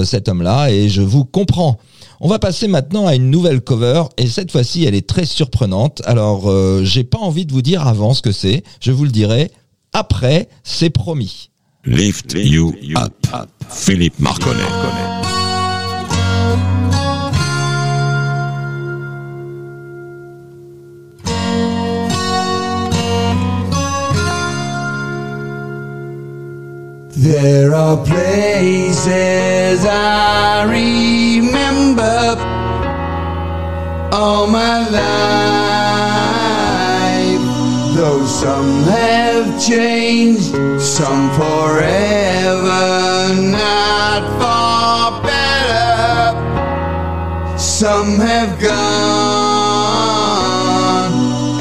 cet 0.05 0.29
homme-là 0.29 0.71
et 0.71 0.91
je 0.91 1.01
vous 1.01 1.25
comprends. 1.25 1.79
On 2.21 2.29
va 2.29 2.39
passer 2.39 2.69
maintenant 2.69 3.07
à 3.07 3.15
une 3.15 3.31
nouvelle 3.31 3.61
cover 3.61 4.05
et 4.17 4.27
cette 4.27 4.51
fois-ci 4.51 4.85
elle 4.85 4.95
est 4.95 5.07
très 5.07 5.27
surprenante. 5.27 6.03
Alors 6.05 6.51
euh, 6.51 6.83
j'ai 6.85 7.05
pas 7.05 7.19
envie 7.19 7.47
de 7.47 7.53
vous 7.53 7.63
dire 7.63 7.87
avant 7.87 8.15
ce 8.15 8.23
que 8.23 8.33
c'est. 8.33 8.63
Je 8.81 8.93
vous 8.93 9.05
le 9.05 9.11
dirai 9.11 9.51
après, 9.93 10.49
c'est 10.63 10.91
promis. 10.91 11.51
Lift 11.87 12.35
You 12.35 12.75
Up. 12.97 13.27
Philippe 13.71 14.19
Marconnet. 14.19 15.26
There 27.19 27.75
are 27.75 27.97
places 28.05 29.87
I 29.87 30.65
remember 30.65 32.37
all 34.13 34.47
my 34.47 34.87
life, 34.91 35.01
though 37.97 38.23
some 38.27 38.83
have 38.83 39.59
changed, 39.59 40.55
some 40.79 41.31
forever, 41.31 43.33
not 43.51 44.23
for 44.37 45.23
better. 45.25 46.37
Some 47.59 48.19
have 48.19 48.61
gone 48.61 48.77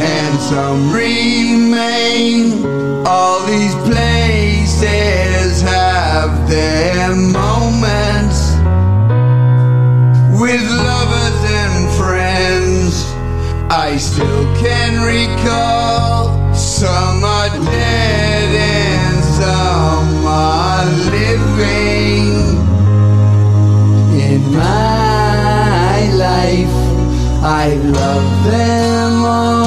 and 0.02 0.38
some 0.38 0.92
remain. 0.92 2.66
All 3.08 3.40
these 3.46 3.74
places 3.88 5.25
have 6.46 6.50
their 6.50 7.16
moments 7.16 8.56
with 10.40 10.62
lovers 10.70 11.42
and 11.50 11.98
friends. 11.98 13.06
I 13.70 13.98
still 13.98 14.46
can 14.56 15.04
recall 15.06 16.54
some 16.54 17.24
are 17.24 17.50
dead 17.50 18.56
and 18.56 19.24
some 19.24 20.26
are 20.26 20.86
living 21.12 22.26
in 24.20 24.54
my 24.54 26.10
life. 26.14 26.76
I 27.44 27.76
love 27.76 28.46
them 28.46 29.26
all. 29.26 29.65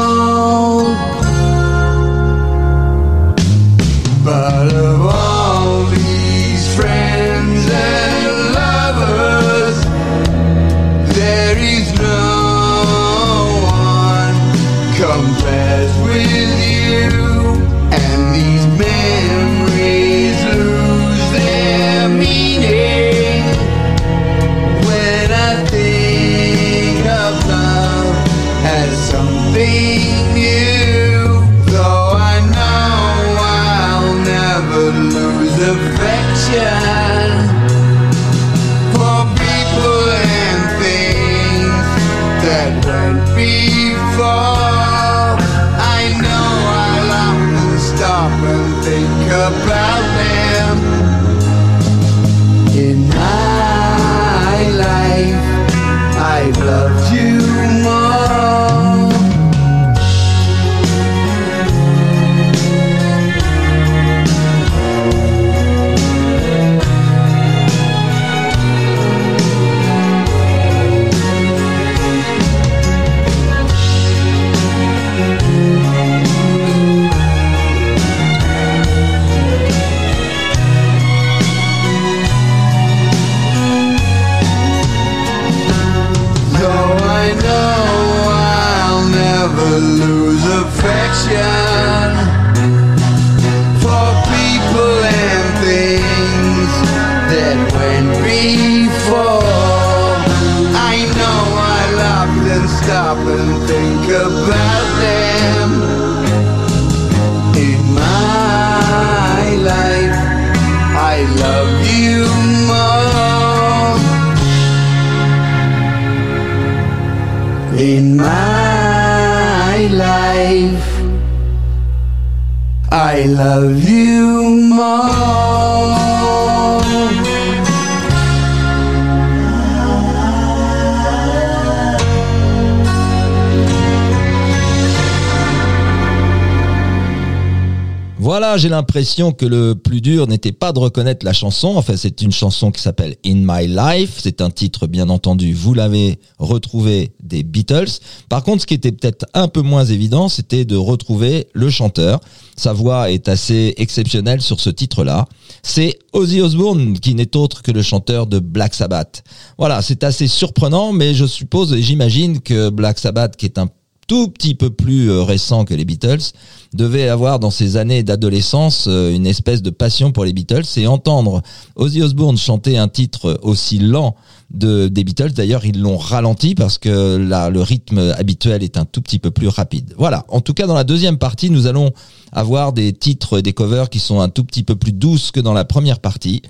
J'ai 138.59 138.69
l'impression 138.69 139.33
que 139.33 139.47
le 139.47 139.75
plus 139.75 140.01
dur 140.01 140.27
n'était 140.27 140.53
pas 140.53 140.73
de 140.73 140.79
reconnaître 140.79 141.25
la 141.25 141.33
chanson. 141.33 141.69
Enfin, 141.77 141.97
c'est 141.97 142.21
une 142.21 142.33
chanson 142.33 142.71
qui 142.71 142.83
s'appelle 142.83 143.17
In 143.25 143.37
My 143.37 143.67
Life. 143.67 144.19
C'est 144.23 144.41
un 144.41 144.51
titre, 144.51 144.87
bien 144.87 145.09
entendu, 145.09 145.53
vous 145.55 145.75
l'avez 145.75 146.19
retrouvé 146.39 147.13
des 147.23 147.43
Beatles. 147.43 148.01
Par 148.29 148.43
contre, 148.43 148.63
ce 148.63 148.67
qui 148.67 148.75
était 148.75 148.93
peut-être 148.93 149.27
un 149.35 149.49
peu 149.49 149.63
moins 149.63 149.85
évident, 149.85 150.29
c'était 150.29 150.65
de 150.65 150.77
retrouver 150.77 151.49
le 151.53 151.71
chanteur. 151.71 152.21
Sa 152.57 152.73
voix 152.73 153.11
est 153.11 153.29
assez 153.29 153.75
exceptionnelle 153.77 154.43
sur 154.43 154.61
ce 154.61 154.71
titre-là. 154.71 155.27
C'est 155.63 155.99
Ozzy 156.13 156.41
Osbourne, 156.41 156.99
qui 156.99 157.15
n'est 157.15 157.37
autre 157.37 157.63
que 157.63 157.71
le 157.71 157.83
chanteur 157.83 158.27
de 158.27 158.41
Black 158.41 158.75
Sabbath. 158.75 159.23
Voilà, 159.59 159.81
c'est 159.83 160.03
assez 160.05 160.27
surprenant, 160.27 160.93
mais 160.93 161.15
je 161.15 161.27
suppose 161.27 161.73
et 161.73 161.83
j'imagine 161.83 162.41
que 162.41 162.71
Black 162.71 162.99
Sabbath, 162.99 163.37
qui 163.37 163.47
est 163.47 163.59
un 163.59 163.69
tout 164.09 164.29
petit 164.29 164.57
peu 164.57 164.71
plus 164.71 165.11
euh, 165.11 165.23
récent 165.23 165.65
que 165.65 165.75
les 165.75 165.85
Beatles, 165.85 166.33
devait 166.75 167.09
avoir 167.09 167.39
dans 167.39 167.51
ses 167.51 167.77
années 167.77 168.03
d'adolescence 168.03 168.87
euh, 168.89 169.15
une 169.15 169.27
espèce 169.27 169.63
de 169.63 169.71
passion 169.71 170.13
pour 170.13 170.25
les 170.25 170.33
Beatles 170.33 170.65
et 170.77 170.87
entendre 170.87 171.43
Ozzy 171.77 172.03
Osbourne 172.03 172.37
chanter 172.37 172.77
un 172.77 172.89
titre 172.89 173.39
aussi 173.43 173.79
lent 173.79 174.17
de, 174.51 174.89
des 174.89 175.05
Beatles. 175.05 175.33
D'ailleurs, 175.33 175.65
ils 175.65 175.81
l'ont 175.81 175.97
ralenti 175.97 176.55
parce 176.55 176.79
que 176.79 177.17
là, 177.17 177.51
le 177.51 177.63
rythme 177.63 178.15
habituel 178.19 178.63
est 178.63 178.77
un 178.77 178.85
tout 178.85 179.03
petit 179.03 179.19
peu 179.19 179.31
plus 179.31 179.49
rapide. 179.49 179.95
Voilà. 179.99 180.25
En 180.29 180.41
tout 180.41 180.55
cas, 180.55 180.67
dans 180.67 180.75
la 180.75 180.85
deuxième 180.85 181.19
partie, 181.19 181.51
nous 181.51 181.67
allons 181.67 181.93
avoir 182.33 182.73
des 182.73 182.93
titres 182.93 183.41
des 183.41 183.53
covers 183.53 183.89
qui 183.91 183.99
sont 183.99 184.21
un 184.21 184.29
tout 184.29 184.45
petit 184.45 184.63
peu 184.63 184.77
plus 184.77 184.93
douces 184.93 185.31
que 185.31 185.41
dans 185.41 185.55
la 185.55 185.65
première 185.65 186.01
partie. 186.01 186.43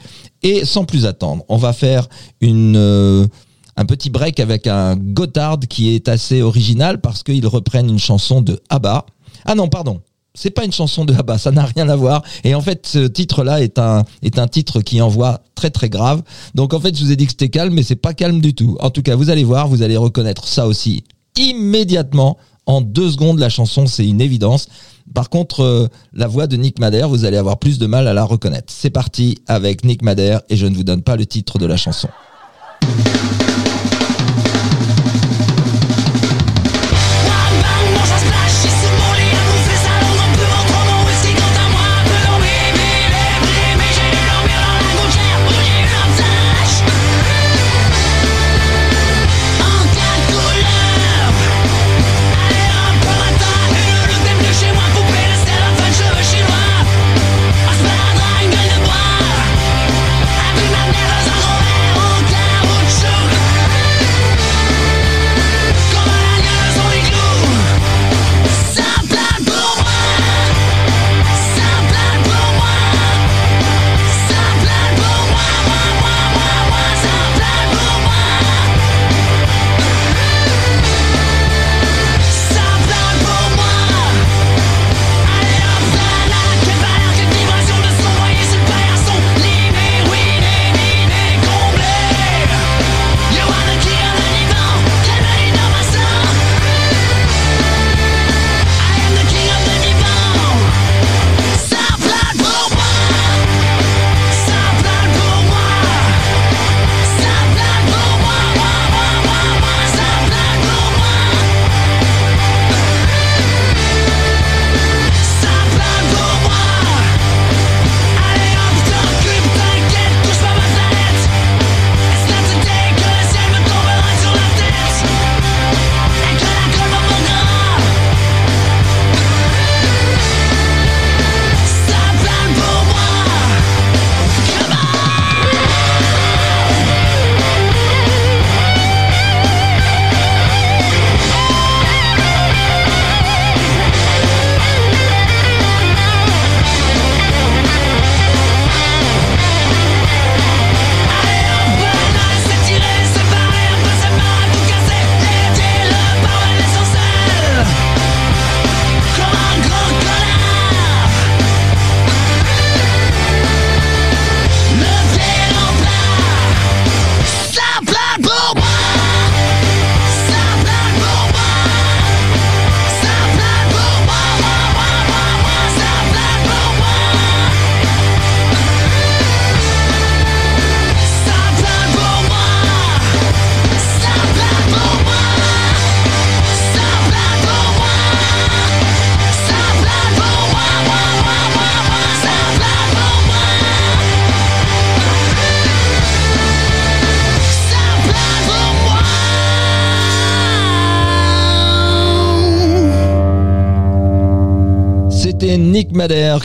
Et 0.42 0.64
sans 0.64 0.84
plus 0.84 1.06
attendre, 1.06 1.44
on 1.48 1.56
va 1.56 1.72
faire 1.72 2.08
une, 2.40 2.76
euh, 2.76 3.26
un 3.78 3.84
petit 3.84 4.10
break 4.10 4.40
avec 4.40 4.66
un 4.66 4.96
Gotthard 4.96 5.60
qui 5.68 5.94
est 5.94 6.08
assez 6.08 6.42
original 6.42 7.00
parce 7.00 7.22
qu'ils 7.22 7.46
reprennent 7.46 7.88
une 7.88 7.98
chanson 8.00 8.42
de 8.42 8.60
ABBA. 8.68 9.06
Ah 9.44 9.54
non, 9.54 9.68
pardon. 9.68 10.00
C'est 10.34 10.50
pas 10.50 10.64
une 10.64 10.72
chanson 10.72 11.04
de 11.04 11.14
ABBA, 11.14 11.38
ça 11.38 11.52
n'a 11.52 11.64
rien 11.64 11.88
à 11.88 11.94
voir. 11.94 12.22
Et 12.42 12.56
en 12.56 12.60
fait, 12.60 12.86
ce 12.86 13.06
titre-là 13.06 13.62
est 13.62 13.78
un, 13.78 14.04
est 14.22 14.38
un 14.40 14.48
titre 14.48 14.80
qui 14.80 15.00
envoie 15.00 15.42
très 15.54 15.70
très 15.70 15.88
grave. 15.88 16.22
Donc 16.56 16.74
en 16.74 16.80
fait, 16.80 16.96
je 16.96 17.04
vous 17.04 17.12
ai 17.12 17.16
dit 17.16 17.26
que 17.26 17.32
c'était 17.32 17.50
calme, 17.50 17.72
mais 17.72 17.84
c'est 17.84 17.96
pas 17.96 18.14
calme 18.14 18.40
du 18.40 18.52
tout. 18.52 18.76
En 18.80 18.90
tout 18.90 19.02
cas, 19.02 19.14
vous 19.14 19.30
allez 19.30 19.44
voir, 19.44 19.68
vous 19.68 19.82
allez 19.82 19.96
reconnaître 19.96 20.48
ça 20.48 20.66
aussi 20.66 21.04
immédiatement. 21.36 22.36
En 22.66 22.80
deux 22.80 23.10
secondes, 23.12 23.38
la 23.38 23.48
chanson, 23.48 23.86
c'est 23.86 24.06
une 24.06 24.20
évidence. 24.20 24.68
Par 25.14 25.30
contre, 25.30 25.60
euh, 25.60 25.86
la 26.12 26.26
voix 26.26 26.48
de 26.48 26.56
Nick 26.56 26.80
Madère, 26.80 27.08
vous 27.08 27.24
allez 27.24 27.38
avoir 27.38 27.58
plus 27.58 27.78
de 27.78 27.86
mal 27.86 28.08
à 28.08 28.12
la 28.12 28.24
reconnaître. 28.24 28.72
C'est 28.76 28.90
parti 28.90 29.38
avec 29.46 29.84
Nick 29.84 30.02
Madère 30.02 30.42
et 30.50 30.56
je 30.56 30.66
ne 30.66 30.74
vous 30.74 30.84
donne 30.84 31.02
pas 31.02 31.16
le 31.16 31.26
titre 31.26 31.58
de 31.58 31.66
la 31.66 31.76
chanson. 31.76 32.08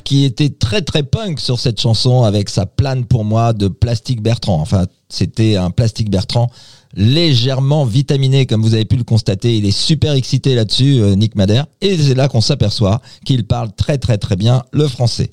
Qui 0.03 0.26
était 0.26 0.49
très 0.49 0.82
très 0.82 1.03
punk 1.03 1.39
sur 1.39 1.57
cette 1.57 1.80
chanson 1.80 2.24
avec 2.24 2.49
sa 2.49 2.66
plane 2.66 3.05
pour 3.05 3.24
moi 3.24 3.53
de 3.53 3.70
Plastique 3.70 4.22
Bertrand. 4.22 4.59
Enfin, 4.59 4.88
c'était 5.07 5.55
un 5.55 5.72
Plastique 5.72 6.09
Bertrand 6.09 6.49
légèrement 6.95 7.86
vitaminé, 7.86 8.45
comme 8.45 8.61
vous 8.61 8.74
avez 8.74 8.86
pu 8.86 8.97
le 8.97 9.03
constater. 9.03 9.55
Il 9.57 9.66
est 9.66 9.72
super 9.72 10.14
excité 10.14 10.53
là-dessus, 10.53 11.01
euh, 11.01 11.16
Nick 11.16 11.36
Madère. 11.36 11.66
Et 11.82 11.97
c'est 11.97 12.14
là 12.14 12.28
qu'on 12.28 12.41
s'aperçoit 12.41 13.01
qu'il 13.26 13.45
parle 13.45 13.72
très 13.74 13.97
très 13.97 14.18
très 14.18 14.36
bien 14.36 14.64
le 14.74 14.88
français. 14.88 15.30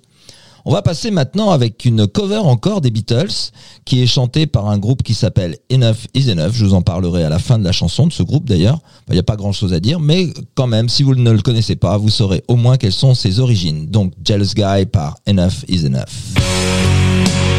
On 0.64 0.72
va 0.72 0.82
passer 0.82 1.10
maintenant 1.10 1.50
avec 1.50 1.84
une 1.84 2.06
cover 2.06 2.38
encore 2.38 2.80
des 2.80 2.90
Beatles 2.90 3.50
qui 3.84 4.02
est 4.02 4.06
chantée 4.06 4.46
par 4.46 4.68
un 4.68 4.78
groupe 4.78 5.02
qui 5.02 5.14
s'appelle 5.14 5.56
Enough 5.72 6.06
is 6.14 6.30
Enough. 6.30 6.52
Je 6.52 6.64
vous 6.64 6.74
en 6.74 6.82
parlerai 6.82 7.24
à 7.24 7.28
la 7.28 7.38
fin 7.38 7.58
de 7.58 7.64
la 7.64 7.72
chanson 7.72 8.06
de 8.06 8.12
ce 8.12 8.22
groupe 8.22 8.46
d'ailleurs. 8.46 8.78
Il 9.08 9.14
n'y 9.14 9.18
a 9.18 9.24
pas 9.24 9.36
grand 9.36 9.52
chose 9.52 9.72
à 9.72 9.80
dire, 9.80 10.00
mais 10.00 10.28
quand 10.54 10.66
même, 10.66 10.88
si 10.88 11.02
vous 11.02 11.14
ne 11.14 11.30
le 11.30 11.40
connaissez 11.40 11.76
pas, 11.76 11.96
vous 11.96 12.10
saurez 12.10 12.44
au 12.48 12.56
moins 12.56 12.76
quelles 12.76 12.92
sont 12.92 13.14
ses 13.14 13.40
origines. 13.40 13.86
Donc 13.86 14.12
Jealous 14.24 14.54
Guy 14.54 14.86
par 14.86 15.16
Enough 15.26 15.64
is 15.68 15.86
Enough. 15.86 16.04
Enough 16.36 17.49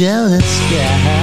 jealous 0.00 0.58
guy. 0.70 1.19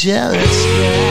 Jealous 0.00 0.64
guy. 0.64 1.09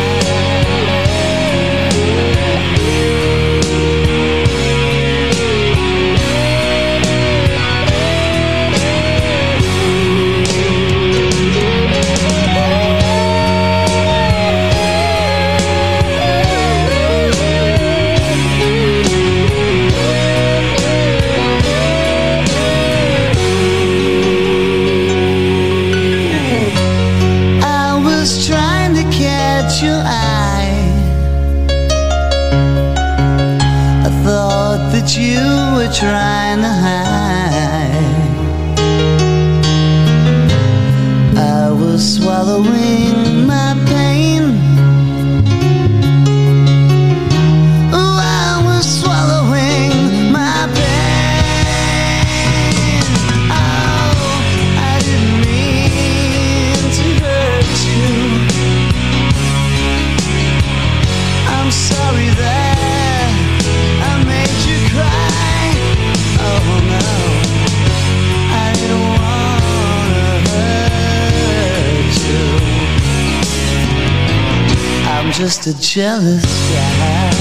Jealous 75.93 76.45
guy. 76.69 77.33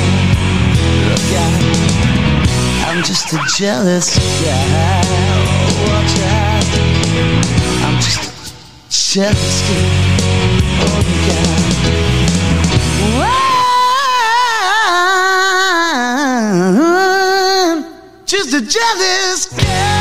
Look 1.06 1.28
out. 1.36 1.62
I'm 2.88 3.00
just 3.04 3.32
a 3.34 3.38
jealous 3.58 4.16
guy. 4.42 5.04
Watch 5.84 6.18
out. 6.24 6.64
I'm 7.84 7.96
just 8.00 8.22
a 8.24 8.30
jealous 8.88 9.60
guy. 9.68 9.88
Oh 10.80 11.02
God. 11.28 11.62
I'm 17.74 18.24
just 18.24 18.54
a 18.54 18.60
jealous 18.62 19.44
guy. 19.44 19.97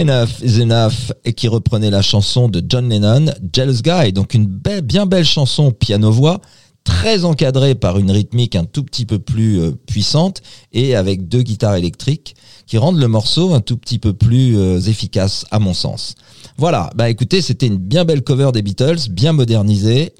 Enough 0.00 0.40
is 0.42 0.62
Enough 0.62 1.12
et 1.26 1.34
qui 1.34 1.46
reprenait 1.46 1.90
la 1.90 2.00
chanson 2.00 2.48
de 2.48 2.62
John 2.66 2.88
Lennon, 2.88 3.26
Jealous 3.54 3.82
Guy. 3.82 4.14
Donc 4.14 4.32
une 4.32 4.46
belle- 4.46 4.80
bien 4.80 5.04
belle 5.04 5.26
chanson 5.26 5.72
piano-voix, 5.72 6.40
très 6.84 7.26
encadrée 7.26 7.74
par 7.74 7.98
une 7.98 8.10
rythmique 8.10 8.56
un 8.56 8.64
tout 8.64 8.82
petit 8.82 9.04
peu 9.04 9.18
plus 9.18 9.60
euh, 9.60 9.72
puissante 9.86 10.40
et 10.72 10.94
avec 10.96 11.28
deux 11.28 11.42
guitares 11.42 11.76
électriques 11.76 12.34
qui 12.66 12.78
rendent 12.78 12.98
le 12.98 13.08
morceau 13.08 13.52
un 13.52 13.60
tout 13.60 13.76
petit 13.76 13.98
peu 13.98 14.14
plus 14.14 14.56
euh, 14.56 14.80
efficace 14.80 15.44
à 15.50 15.58
mon 15.58 15.74
sens. 15.74 16.14
Voilà, 16.56 16.88
bah 16.94 17.10
écoutez, 17.10 17.42
c'était 17.42 17.66
une 17.66 17.76
bien 17.76 18.06
belle 18.06 18.22
cover 18.22 18.52
des 18.54 18.62
Beatles, 18.62 19.10
bien 19.10 19.34
modernisée. 19.34 20.14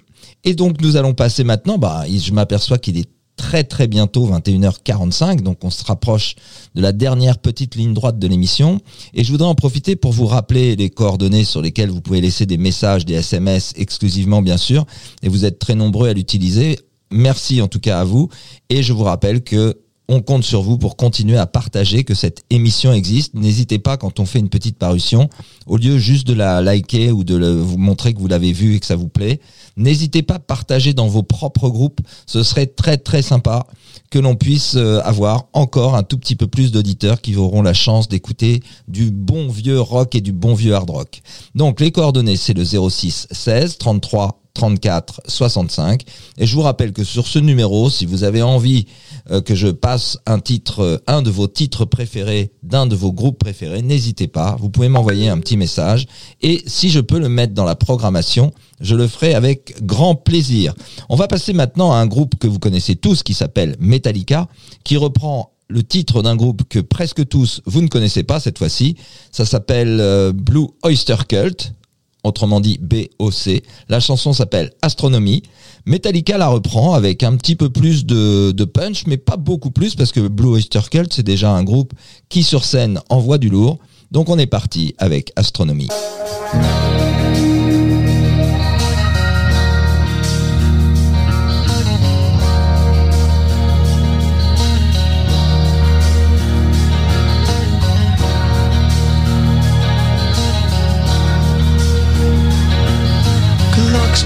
Et 0.44 0.52
donc 0.52 0.82
nous 0.82 0.96
allons 0.96 1.14
passer 1.14 1.42
maintenant, 1.42 1.78
bah 1.78 2.04
je 2.06 2.32
m'aperçois 2.32 2.76
qu'il 2.76 2.98
est 2.98 3.08
très 3.40 3.64
très 3.64 3.86
bientôt 3.86 4.28
21h45, 4.28 5.40
donc 5.40 5.64
on 5.64 5.70
se 5.70 5.82
rapproche 5.82 6.34
de 6.74 6.82
la 6.82 6.92
dernière 6.92 7.38
petite 7.38 7.74
ligne 7.74 7.94
droite 7.94 8.18
de 8.18 8.28
l'émission. 8.28 8.80
Et 9.14 9.24
je 9.24 9.32
voudrais 9.32 9.48
en 9.48 9.54
profiter 9.54 9.96
pour 9.96 10.12
vous 10.12 10.26
rappeler 10.26 10.76
les 10.76 10.90
coordonnées 10.90 11.44
sur 11.44 11.62
lesquelles 11.62 11.88
vous 11.88 12.02
pouvez 12.02 12.20
laisser 12.20 12.44
des 12.44 12.58
messages, 12.58 13.06
des 13.06 13.14
SMS 13.14 13.72
exclusivement 13.76 14.42
bien 14.42 14.58
sûr. 14.58 14.84
Et 15.22 15.30
vous 15.30 15.46
êtes 15.46 15.58
très 15.58 15.74
nombreux 15.74 16.10
à 16.10 16.12
l'utiliser. 16.12 16.78
Merci 17.10 17.62
en 17.62 17.66
tout 17.66 17.80
cas 17.80 18.00
à 18.00 18.04
vous. 18.04 18.28
Et 18.68 18.82
je 18.82 18.92
vous 18.92 19.04
rappelle 19.04 19.42
que 19.42 19.74
on 20.10 20.20
compte 20.20 20.42
sur 20.42 20.60
vous 20.60 20.76
pour 20.76 20.96
continuer 20.96 21.38
à 21.38 21.46
partager 21.46 22.04
que 22.04 22.14
cette 22.14 22.42
émission 22.50 22.92
existe. 22.92 23.32
N'hésitez 23.34 23.78
pas 23.78 23.96
quand 23.96 24.20
on 24.20 24.26
fait 24.26 24.40
une 24.40 24.48
petite 24.48 24.76
parution, 24.76 25.30
au 25.66 25.76
lieu 25.76 25.98
juste 25.98 26.26
de 26.26 26.34
la 26.34 26.60
liker 26.60 27.12
ou 27.12 27.24
de 27.24 27.36
vous 27.46 27.78
montrer 27.78 28.12
que 28.12 28.18
vous 28.18 28.26
l'avez 28.26 28.52
vu 28.52 28.74
et 28.74 28.80
que 28.80 28.86
ça 28.86 28.96
vous 28.96 29.08
plaît, 29.08 29.40
n'hésitez 29.80 30.22
pas 30.22 30.34
à 30.34 30.38
partager 30.38 30.94
dans 30.94 31.08
vos 31.08 31.22
propres 31.22 31.68
groupes. 31.68 32.00
Ce 32.26 32.42
serait 32.42 32.66
très 32.66 32.96
très 32.96 33.22
sympa 33.22 33.66
que 34.10 34.18
l'on 34.18 34.36
puisse 34.36 34.76
euh, 34.76 35.00
avoir 35.04 35.46
encore 35.52 35.94
un 35.94 36.02
tout 36.02 36.18
petit 36.18 36.36
peu 36.36 36.46
plus 36.46 36.72
d'auditeurs 36.72 37.20
qui 37.20 37.36
auront 37.36 37.62
la 37.62 37.74
chance 37.74 38.08
d'écouter 38.08 38.62
du 38.88 39.10
bon 39.10 39.48
vieux 39.48 39.80
rock 39.80 40.14
et 40.14 40.20
du 40.20 40.32
bon 40.32 40.54
vieux 40.54 40.74
hard 40.74 40.90
rock. 40.90 41.22
Donc 41.54 41.80
les 41.80 41.92
coordonnées, 41.92 42.36
c'est 42.36 42.54
le 42.54 42.64
06 42.64 43.28
16 43.30 43.78
33 43.78 44.40
34 44.54 45.22
65. 45.26 46.02
Et 46.38 46.46
je 46.46 46.54
vous 46.54 46.62
rappelle 46.62 46.92
que 46.92 47.04
sur 47.04 47.26
ce 47.26 47.38
numéro, 47.38 47.90
si 47.90 48.06
vous 48.06 48.24
avez 48.24 48.42
envie 48.42 48.86
euh, 49.30 49.40
que 49.40 49.54
je 49.54 49.68
passe 49.68 50.18
un 50.26 50.38
titre, 50.38 50.80
euh, 50.80 50.98
un 51.06 51.22
de 51.22 51.30
vos 51.30 51.46
titres 51.46 51.84
préférés 51.84 52.52
d'un 52.62 52.86
de 52.86 52.94
vos 52.94 53.12
groupes 53.12 53.38
préférés, 53.38 53.82
n'hésitez 53.82 54.26
pas. 54.26 54.56
Vous 54.58 54.70
pouvez 54.70 54.88
m'envoyer 54.88 55.28
un 55.28 55.38
petit 55.38 55.56
message. 55.56 56.06
Et 56.42 56.62
si 56.66 56.90
je 56.90 57.00
peux 57.00 57.18
le 57.18 57.28
mettre 57.28 57.54
dans 57.54 57.64
la 57.64 57.76
programmation, 57.76 58.52
je 58.80 58.94
le 58.94 59.06
ferai 59.06 59.34
avec 59.34 59.84
grand 59.84 60.14
plaisir. 60.14 60.74
On 61.08 61.16
va 61.16 61.28
passer 61.28 61.52
maintenant 61.52 61.92
à 61.92 61.96
un 61.96 62.06
groupe 62.06 62.36
que 62.38 62.46
vous 62.46 62.58
connaissez 62.58 62.96
tous 62.96 63.22
qui 63.22 63.34
s'appelle 63.34 63.76
Metallica, 63.78 64.48
qui 64.84 64.96
reprend 64.96 65.52
le 65.70 65.82
titre 65.82 66.22
d'un 66.22 66.36
groupe 66.36 66.62
que 66.68 66.80
presque 66.80 67.26
tous 67.28 67.62
vous 67.64 67.80
ne 67.80 67.88
connaissez 67.88 68.24
pas 68.24 68.40
cette 68.40 68.58
fois-ci. 68.58 68.96
Ça 69.30 69.46
s'appelle 69.46 69.98
euh, 70.00 70.32
Blue 70.32 70.66
Oyster 70.82 71.16
Cult 71.28 71.74
autrement 72.24 72.60
dit 72.60 72.78
BOC. 72.80 73.62
La 73.88 74.00
chanson 74.00 74.32
s'appelle 74.32 74.72
Astronomy. 74.82 75.42
Metallica 75.86 76.38
la 76.38 76.48
reprend 76.48 76.94
avec 76.94 77.22
un 77.22 77.36
petit 77.36 77.56
peu 77.56 77.70
plus 77.70 78.04
de, 78.04 78.64
punch, 78.64 79.06
mais 79.06 79.16
pas 79.16 79.36
beaucoup 79.36 79.70
plus 79.70 79.94
parce 79.94 80.12
que 80.12 80.28
Blue 80.28 80.48
Oyster 80.48 80.80
Cult, 80.90 81.12
c'est 81.12 81.22
déjà 81.22 81.50
un 81.50 81.64
groupe 81.64 81.92
qui 82.28 82.42
sur 82.42 82.64
scène 82.64 83.00
envoie 83.08 83.38
du 83.38 83.48
lourd. 83.48 83.78
Donc 84.10 84.28
on 84.28 84.38
est 84.38 84.46
parti 84.46 84.94
avec 84.98 85.32
Astronomy. 85.36 85.88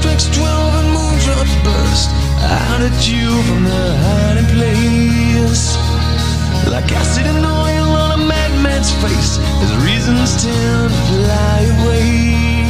Strikes 0.04 0.28
twelve 0.36 0.74
and 0.80 0.88
moondrops 0.92 1.56
burst 1.64 2.10
out 2.44 2.82
at 2.84 3.08
you 3.08 3.24
from 3.48 3.64
the 3.64 3.84
hiding 4.04 4.50
place. 4.52 5.66
Like 6.68 6.92
acid 6.92 7.24
and 7.24 7.40
oil 7.40 7.88
on 8.04 8.10
a 8.12 8.20
madman's 8.20 8.92
face 9.00 9.40
as 9.64 9.70
reasons 9.88 10.30
tend 10.44 10.92
to 10.92 11.00
fly 11.08 11.60
away. 11.76 12.68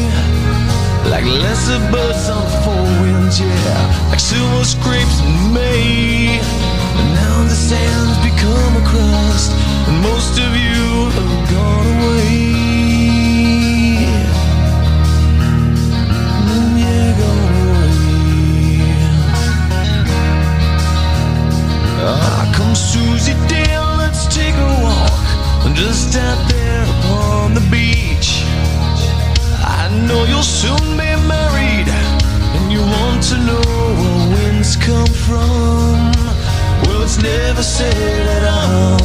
Like 1.11 1.27
lesser 1.43 1.81
birds 1.91 2.31
on 2.31 2.47
four 2.63 2.87
winds, 3.03 3.41
yeah. 3.41 4.11
Like 4.11 4.21
silver 4.21 4.63
scrapes 4.63 5.19
in 5.27 5.35
May. 5.53 6.39
And 6.39 7.09
now 7.19 7.37
the 7.51 7.59
sand's 7.69 8.19
become 8.31 8.73
a 8.79 8.85
crust, 8.87 9.51
and 9.89 9.97
most 10.07 10.39
of 10.39 10.51
you 10.55 10.74
come 23.25 23.49
Susie 23.49 23.97
let's 23.97 24.27
take 24.27 24.55
a 24.55 24.71
walk. 24.83 25.25
Just 25.75 26.17
out 26.17 26.49
there 26.49 26.85
upon 26.85 27.55
the 27.55 27.65
beach. 27.71 28.45
I 29.81 29.89
know 30.07 30.25
you'll 30.25 30.43
soon 30.43 30.97
be 30.97 31.11
married, 31.27 31.89
and 32.57 32.73
you 32.73 32.81
want 32.81 33.23
to 33.31 33.37
know 33.49 33.65
where 33.99 34.21
winds 34.35 34.77
come 34.77 35.13
from. 35.27 36.13
Well, 36.83 37.03
it's 37.03 37.21
never 37.21 37.63
said 37.63 38.27
at 38.37 38.45
all 38.45 39.03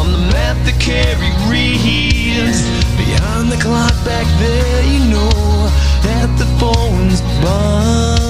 on 0.00 0.12
the 0.12 0.22
map 0.32 0.56
that 0.64 0.78
Carrie 0.80 1.34
reads. 1.50 2.62
Behind 2.96 3.50
the 3.52 3.60
clock 3.60 3.94
back 4.04 4.26
there, 4.38 4.82
you 4.92 5.00
know 5.10 5.68
that 6.06 6.28
the 6.38 6.46
phone's 6.58 7.20
bomb. 7.42 8.29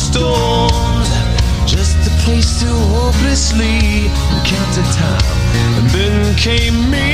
Storms. 0.00 1.10
Just 1.66 1.96
a 2.08 2.12
place 2.24 2.60
to 2.60 2.70
hopelessly 2.96 4.08
encounter 4.34 4.86
time. 4.96 5.22
And 5.78 5.90
then 5.90 6.36
came 6.36 6.90
me. 6.90 7.09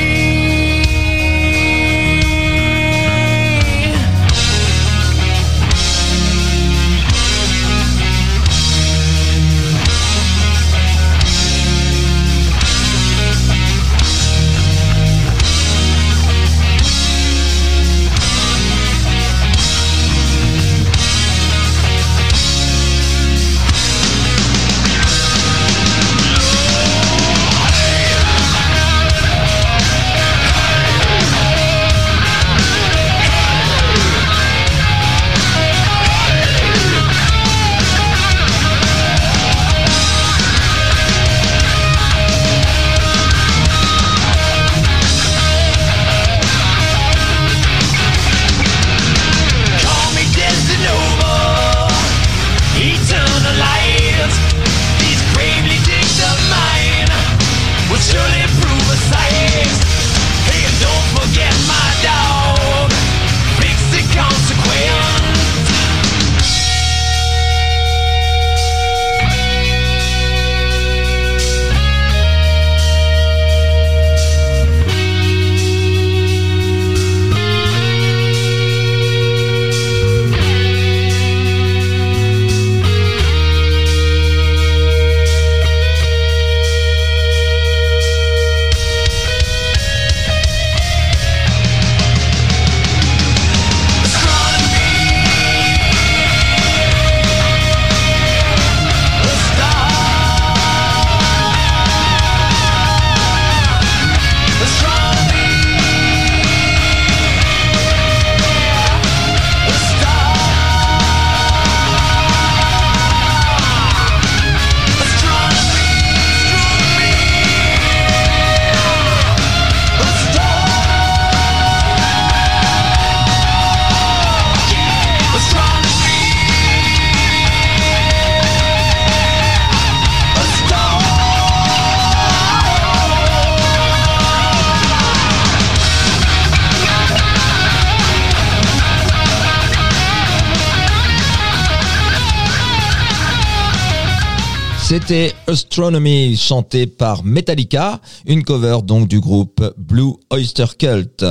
C'était 144.99 145.35
Astronomy 145.45 146.35
chanté 146.35 146.87
par 146.87 147.23
Metallica, 147.23 148.01
une 148.25 148.43
cover 148.43 148.79
donc 148.83 149.07
du 149.07 149.19
groupe 149.19 149.63
Blue 149.77 150.13
Oyster 150.31 150.65
Cult. 150.75 151.23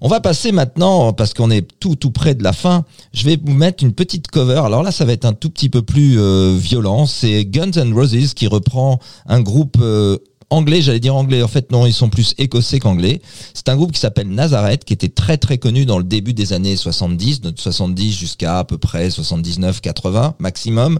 On 0.00 0.08
va 0.08 0.18
passer 0.18 0.50
maintenant, 0.50 1.12
parce 1.12 1.32
qu'on 1.32 1.52
est 1.52 1.68
tout 1.78 1.94
tout 1.94 2.10
près 2.10 2.34
de 2.34 2.42
la 2.42 2.52
fin, 2.52 2.84
je 3.14 3.24
vais 3.24 3.38
vous 3.40 3.52
mettre 3.52 3.84
une 3.84 3.92
petite 3.92 4.26
cover. 4.26 4.60
Alors 4.64 4.82
là, 4.82 4.90
ça 4.90 5.04
va 5.04 5.12
être 5.12 5.24
un 5.24 5.34
tout 5.34 5.50
petit 5.50 5.68
peu 5.68 5.82
plus 5.82 6.18
euh, 6.18 6.56
violent. 6.58 7.06
C'est 7.06 7.44
Guns 7.44 7.70
N' 7.76 7.94
Roses 7.94 8.34
qui 8.34 8.48
reprend 8.48 8.98
un 9.26 9.40
groupe 9.40 9.76
euh, 9.80 10.18
anglais, 10.50 10.80
j'allais 10.80 11.00
dire 11.00 11.16
anglais. 11.16 11.42
En 11.42 11.48
fait, 11.48 11.70
non, 11.70 11.86
ils 11.86 11.92
sont 11.92 12.08
plus 12.08 12.34
écossais 12.38 12.78
qu'anglais. 12.78 13.20
C'est 13.54 13.68
un 13.68 13.76
groupe 13.76 13.92
qui 13.92 14.00
s'appelle 14.00 14.28
Nazareth, 14.28 14.84
qui 14.84 14.92
était 14.92 15.08
très 15.08 15.36
très 15.36 15.58
connu 15.58 15.86
dans 15.86 15.98
le 15.98 16.04
début 16.04 16.34
des 16.34 16.52
années 16.52 16.76
70, 16.76 17.40
de 17.40 17.52
70 17.56 18.12
jusqu'à 18.12 18.58
à 18.58 18.64
peu 18.64 18.78
près 18.78 19.10
79, 19.10 19.80
80 19.80 20.34
maximum. 20.38 20.98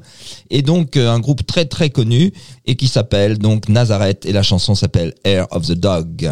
Et 0.51 0.63
donc 0.63 0.97
euh, 0.97 1.11
un 1.11 1.21
groupe 1.21 1.47
très 1.47 1.65
très 1.65 1.91
connu 1.91 2.33
et 2.67 2.77
qui 2.77 2.89
s'appelle 2.89 3.39
donc 3.39 3.69
Nazareth 3.69 4.27
et 4.27 4.33
la 4.33 4.43
chanson 4.43 4.75
s'appelle 4.75 5.15
Air 5.25 5.47
of 5.51 5.67
the 5.67 5.73
Dog. 5.73 6.31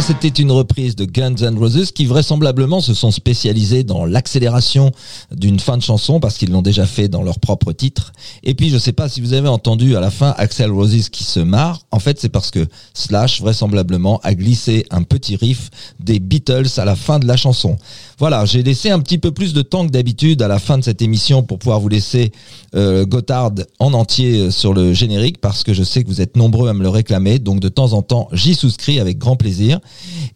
C'était 0.00 0.28
une 0.28 0.50
reprise 0.50 0.96
de 0.96 1.04
Guns 1.04 1.36
N' 1.36 1.58
Roses 1.58 1.92
qui 1.92 2.06
vraisemblablement 2.06 2.80
se 2.80 2.94
sont 2.94 3.10
spécialisés 3.10 3.84
dans 3.84 4.06
l'accélération 4.06 4.92
d'une 5.30 5.60
fin 5.60 5.76
de 5.76 5.82
chanson 5.82 6.20
parce 6.20 6.38
qu'ils 6.38 6.50
l'ont 6.50 6.62
déjà 6.62 6.86
fait 6.86 7.08
dans 7.08 7.22
leur 7.22 7.38
propre 7.38 7.72
titre. 7.72 8.12
Et 8.42 8.54
puis 8.54 8.70
je 8.70 8.78
sais 8.78 8.92
pas 8.92 9.08
si 9.08 9.20
vous 9.20 9.34
avez 9.34 9.48
entendu 9.48 9.96
à 9.96 10.00
la 10.00 10.10
fin 10.10 10.34
Axel 10.38 10.70
Roses 10.70 11.10
qui 11.10 11.24
se 11.24 11.38
marre. 11.40 11.80
En 11.90 11.98
fait, 11.98 12.18
c'est 12.18 12.30
parce 12.30 12.50
que 12.50 12.66
Slash 12.94 13.40
vraisemblablement 13.40 14.20
a 14.22 14.34
glissé 14.34 14.86
un 14.90 15.02
petit 15.02 15.36
riff 15.36 15.70
des 16.00 16.18
Beatles 16.18 16.68
à 16.78 16.84
la 16.84 16.96
fin 16.96 17.18
de 17.18 17.26
la 17.26 17.36
chanson. 17.36 17.76
Voilà, 18.18 18.44
j'ai 18.44 18.62
laissé 18.62 18.90
un 18.90 19.00
petit 19.00 19.18
peu 19.18 19.32
plus 19.32 19.52
de 19.52 19.62
temps 19.62 19.86
que 19.86 19.92
d'habitude 19.92 20.42
à 20.42 20.48
la 20.48 20.58
fin 20.58 20.76
de 20.76 20.84
cette 20.84 21.02
émission 21.02 21.42
pour 21.42 21.58
pouvoir 21.58 21.80
vous 21.80 21.88
laisser 21.88 22.32
euh, 22.74 23.06
Gotthard 23.06 23.52
en 23.78 23.94
entier 23.94 24.40
euh, 24.40 24.50
sur 24.50 24.74
le 24.74 24.92
générique 24.92 25.40
parce 25.40 25.62
que 25.62 25.72
je 25.72 25.82
sais 25.82 26.02
que 26.04 26.08
vous 26.08 26.20
êtes 26.20 26.36
nombreux 26.36 26.68
à 26.68 26.74
me 26.74 26.82
le 26.82 26.88
réclamer. 26.88 27.38
Donc 27.38 27.60
de 27.60 27.68
temps 27.68 27.92
en 27.92 28.02
temps, 28.02 28.28
j'y 28.32 28.54
souscris 28.54 29.00
avec 29.00 29.18
grand 29.18 29.36
plaisir. 29.36 29.80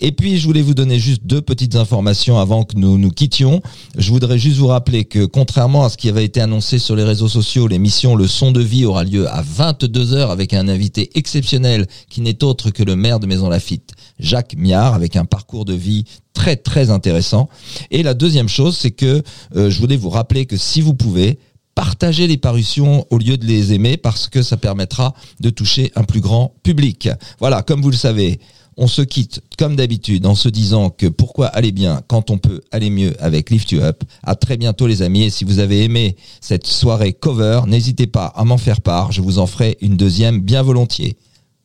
Et 0.01 0.12
puis, 0.12 0.39
je 0.39 0.47
voulais 0.47 0.62
vous 0.62 0.75
donner 0.75 0.99
juste 0.99 1.23
deux 1.25 1.41
petites 1.41 1.77
informations 1.77 2.39
avant 2.39 2.65
que 2.65 2.77
nous 2.77 2.99
nous 2.99 3.11
quittions. 3.11 3.62
Je 3.97 4.11
voudrais 4.11 4.39
juste 4.39 4.57
vous 4.57 4.67
rappeler 4.67 5.05
que 5.05 5.25
contrairement 5.25 5.85
à 5.85 5.89
ce 5.89 5.97
qui 5.97 6.09
avait 6.09 6.25
été 6.25 6.41
annoncé 6.41 6.79
sur 6.79 6.97
les 6.97 7.05
réseaux 7.05 7.29
sociaux, 7.29 7.67
l'émission 7.69 8.17
Le 8.17 8.27
Son 8.27 8.53
de 8.53 8.61
Vie 8.61 8.85
aura 8.85 9.05
lieu 9.05 9.29
à 9.29 9.43
22h 9.43 10.31
avec 10.31 10.53
un 10.53 10.69
invité 10.69 11.11
exceptionnel 11.15 11.87
qui 12.11 12.21
n'est 12.21 12.43
autre 12.45 12.71
que 12.71 12.83
le 12.83 12.97
maire 12.97 13.21
de 13.21 13.27
Maison 13.27 13.49
Lafitte, 13.49 13.93
Jacques 14.19 14.55
Miard, 14.57 14.95
avec 14.95 15.17
un 15.17 15.25
parcours 15.25 15.65
de 15.65 15.75
vie 15.75 16.05
très 16.33 16.57
très 16.57 16.91
intéressant. 16.91 17.49
Et 17.91 18.03
la 18.03 18.15
deuxième 18.15 18.49
chose, 18.49 18.77
c'est 18.77 18.91
que 18.91 19.23
euh, 19.57 19.71
je 19.71 19.79
voulais 19.81 19.97
vous 19.97 20.11
rappeler 20.11 20.47
que 20.47 20.57
si 20.57 20.81
vous 20.81 20.95
pouvez, 20.95 21.39
partagez 21.75 22.27
les 22.27 22.37
parutions 22.37 23.07
au 23.11 23.19
lieu 23.19 23.37
de 23.37 23.45
les 23.47 23.73
aimer 23.73 23.97
parce 23.97 24.29
que 24.29 24.43
ça 24.43 24.57
permettra 24.57 25.15
de 25.41 25.51
toucher 25.51 25.91
un 25.97 26.05
plus 26.05 26.21
grand 26.21 26.55
public. 26.62 27.09
Voilà, 27.41 27.62
comme 27.62 27.83
vous 27.83 27.91
le 27.91 27.97
savez, 27.97 28.41
on 28.77 28.87
se 28.87 29.03
quitte 29.03 29.41
comme 29.59 29.77
d'habitude 29.77 30.27
en 30.27 30.35
se 30.35 30.49
disant 30.49 30.91
que 30.91 31.07
pourquoi 31.07 31.47
aller 31.47 31.72
bien 31.72 32.03
quand 32.09 32.31
on 32.31 32.39
peut 32.39 32.61
aller 32.72 32.91
mieux 32.91 33.14
avec 33.20 33.51
Lift 33.51 33.72
You 33.72 33.81
Up. 33.83 34.03
À 34.22 34.35
très 34.35 34.57
bientôt 34.57 34.87
les 34.87 35.03
amis 35.03 35.25
et 35.25 35.31
si 35.31 35.45
vous 35.45 35.59
avez 35.59 35.85
aimé 35.85 36.16
cette 36.41 36.66
soirée 36.66 37.12
cover, 37.12 37.62
n'hésitez 37.66 38.07
pas 38.07 38.27
à 38.27 38.45
m'en 38.45 38.59
faire 38.59 38.81
part, 38.81 39.12
je 39.12 39.20
vous 39.22 39.39
en 39.39 39.47
ferai 39.47 39.77
une 39.81 39.97
deuxième 39.97 40.41
bien 40.41 40.62
volontiers. 40.62 41.16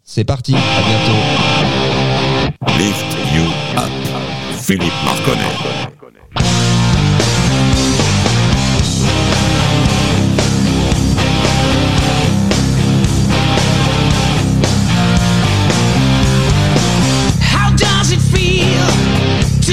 C'est 0.03 0.24
parti, 0.24 0.55
à 0.55 0.82
bientôt. 0.88 1.20
Lift 2.80 3.05
You 3.36 3.43
Up. 3.78 3.91
Philippe 4.60 4.93
Marconnet. 5.05 6.68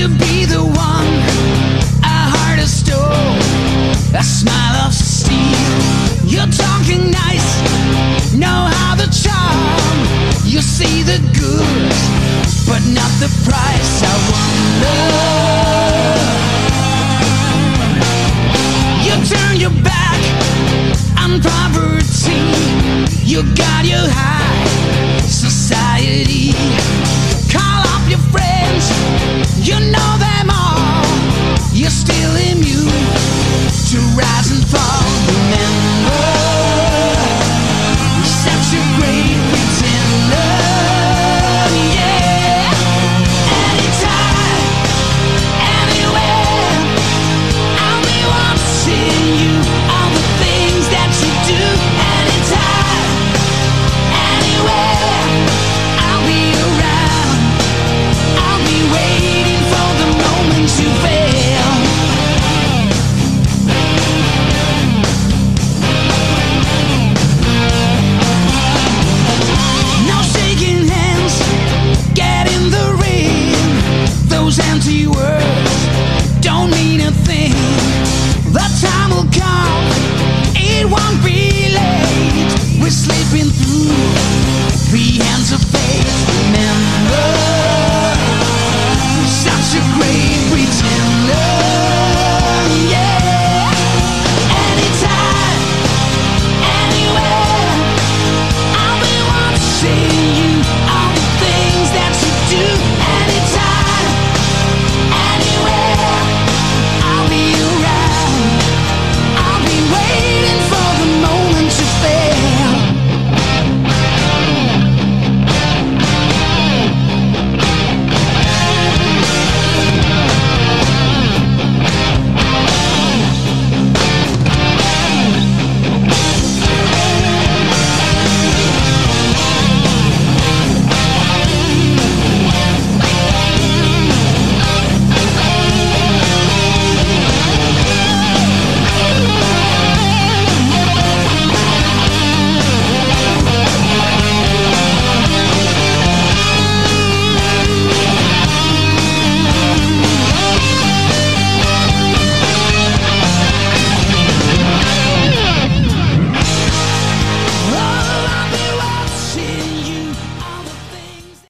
to 0.06 0.12
be 0.18 0.44
the 0.44 0.62
one 0.62 1.08
I 2.02 2.30
heart 2.34 2.58
A 4.14 4.22
smile 4.22 4.76
of 4.86 4.94
steel. 4.94 5.66
You're 6.22 6.52
talking 6.66 7.10
nice. 7.10 7.48
Know 8.32 8.60
how 8.76 8.94
charm. 9.10 9.98
You 10.44 10.60
see 10.60 11.02
the 11.02 11.18
goods 11.34 12.00
But 12.68 12.82
not 12.94 13.10
the 13.18 13.30
price. 13.42 13.94
I 14.06 14.14
want 14.30 14.54
You 19.06 19.14
turn 19.26 19.54
your 19.58 19.74
back 19.82 20.20
On 21.18 21.40
poverty. 21.42 22.42
You 23.24 23.42
got 23.54 23.84
your 23.84 24.06
high 24.06 24.66
Society. 25.26 26.52
Call 27.50 27.82
up 27.94 28.08
your 28.08 28.22
friends. 28.30 28.45
You 29.66 29.80
know 29.80 30.10
them 30.18 30.48
all. 30.50 31.04
You're 31.72 31.90
still 31.90 32.34
immune 32.50 32.88
to 33.90 33.98
rise 34.16 34.50
and 34.50 34.64
fall. 34.68 35.05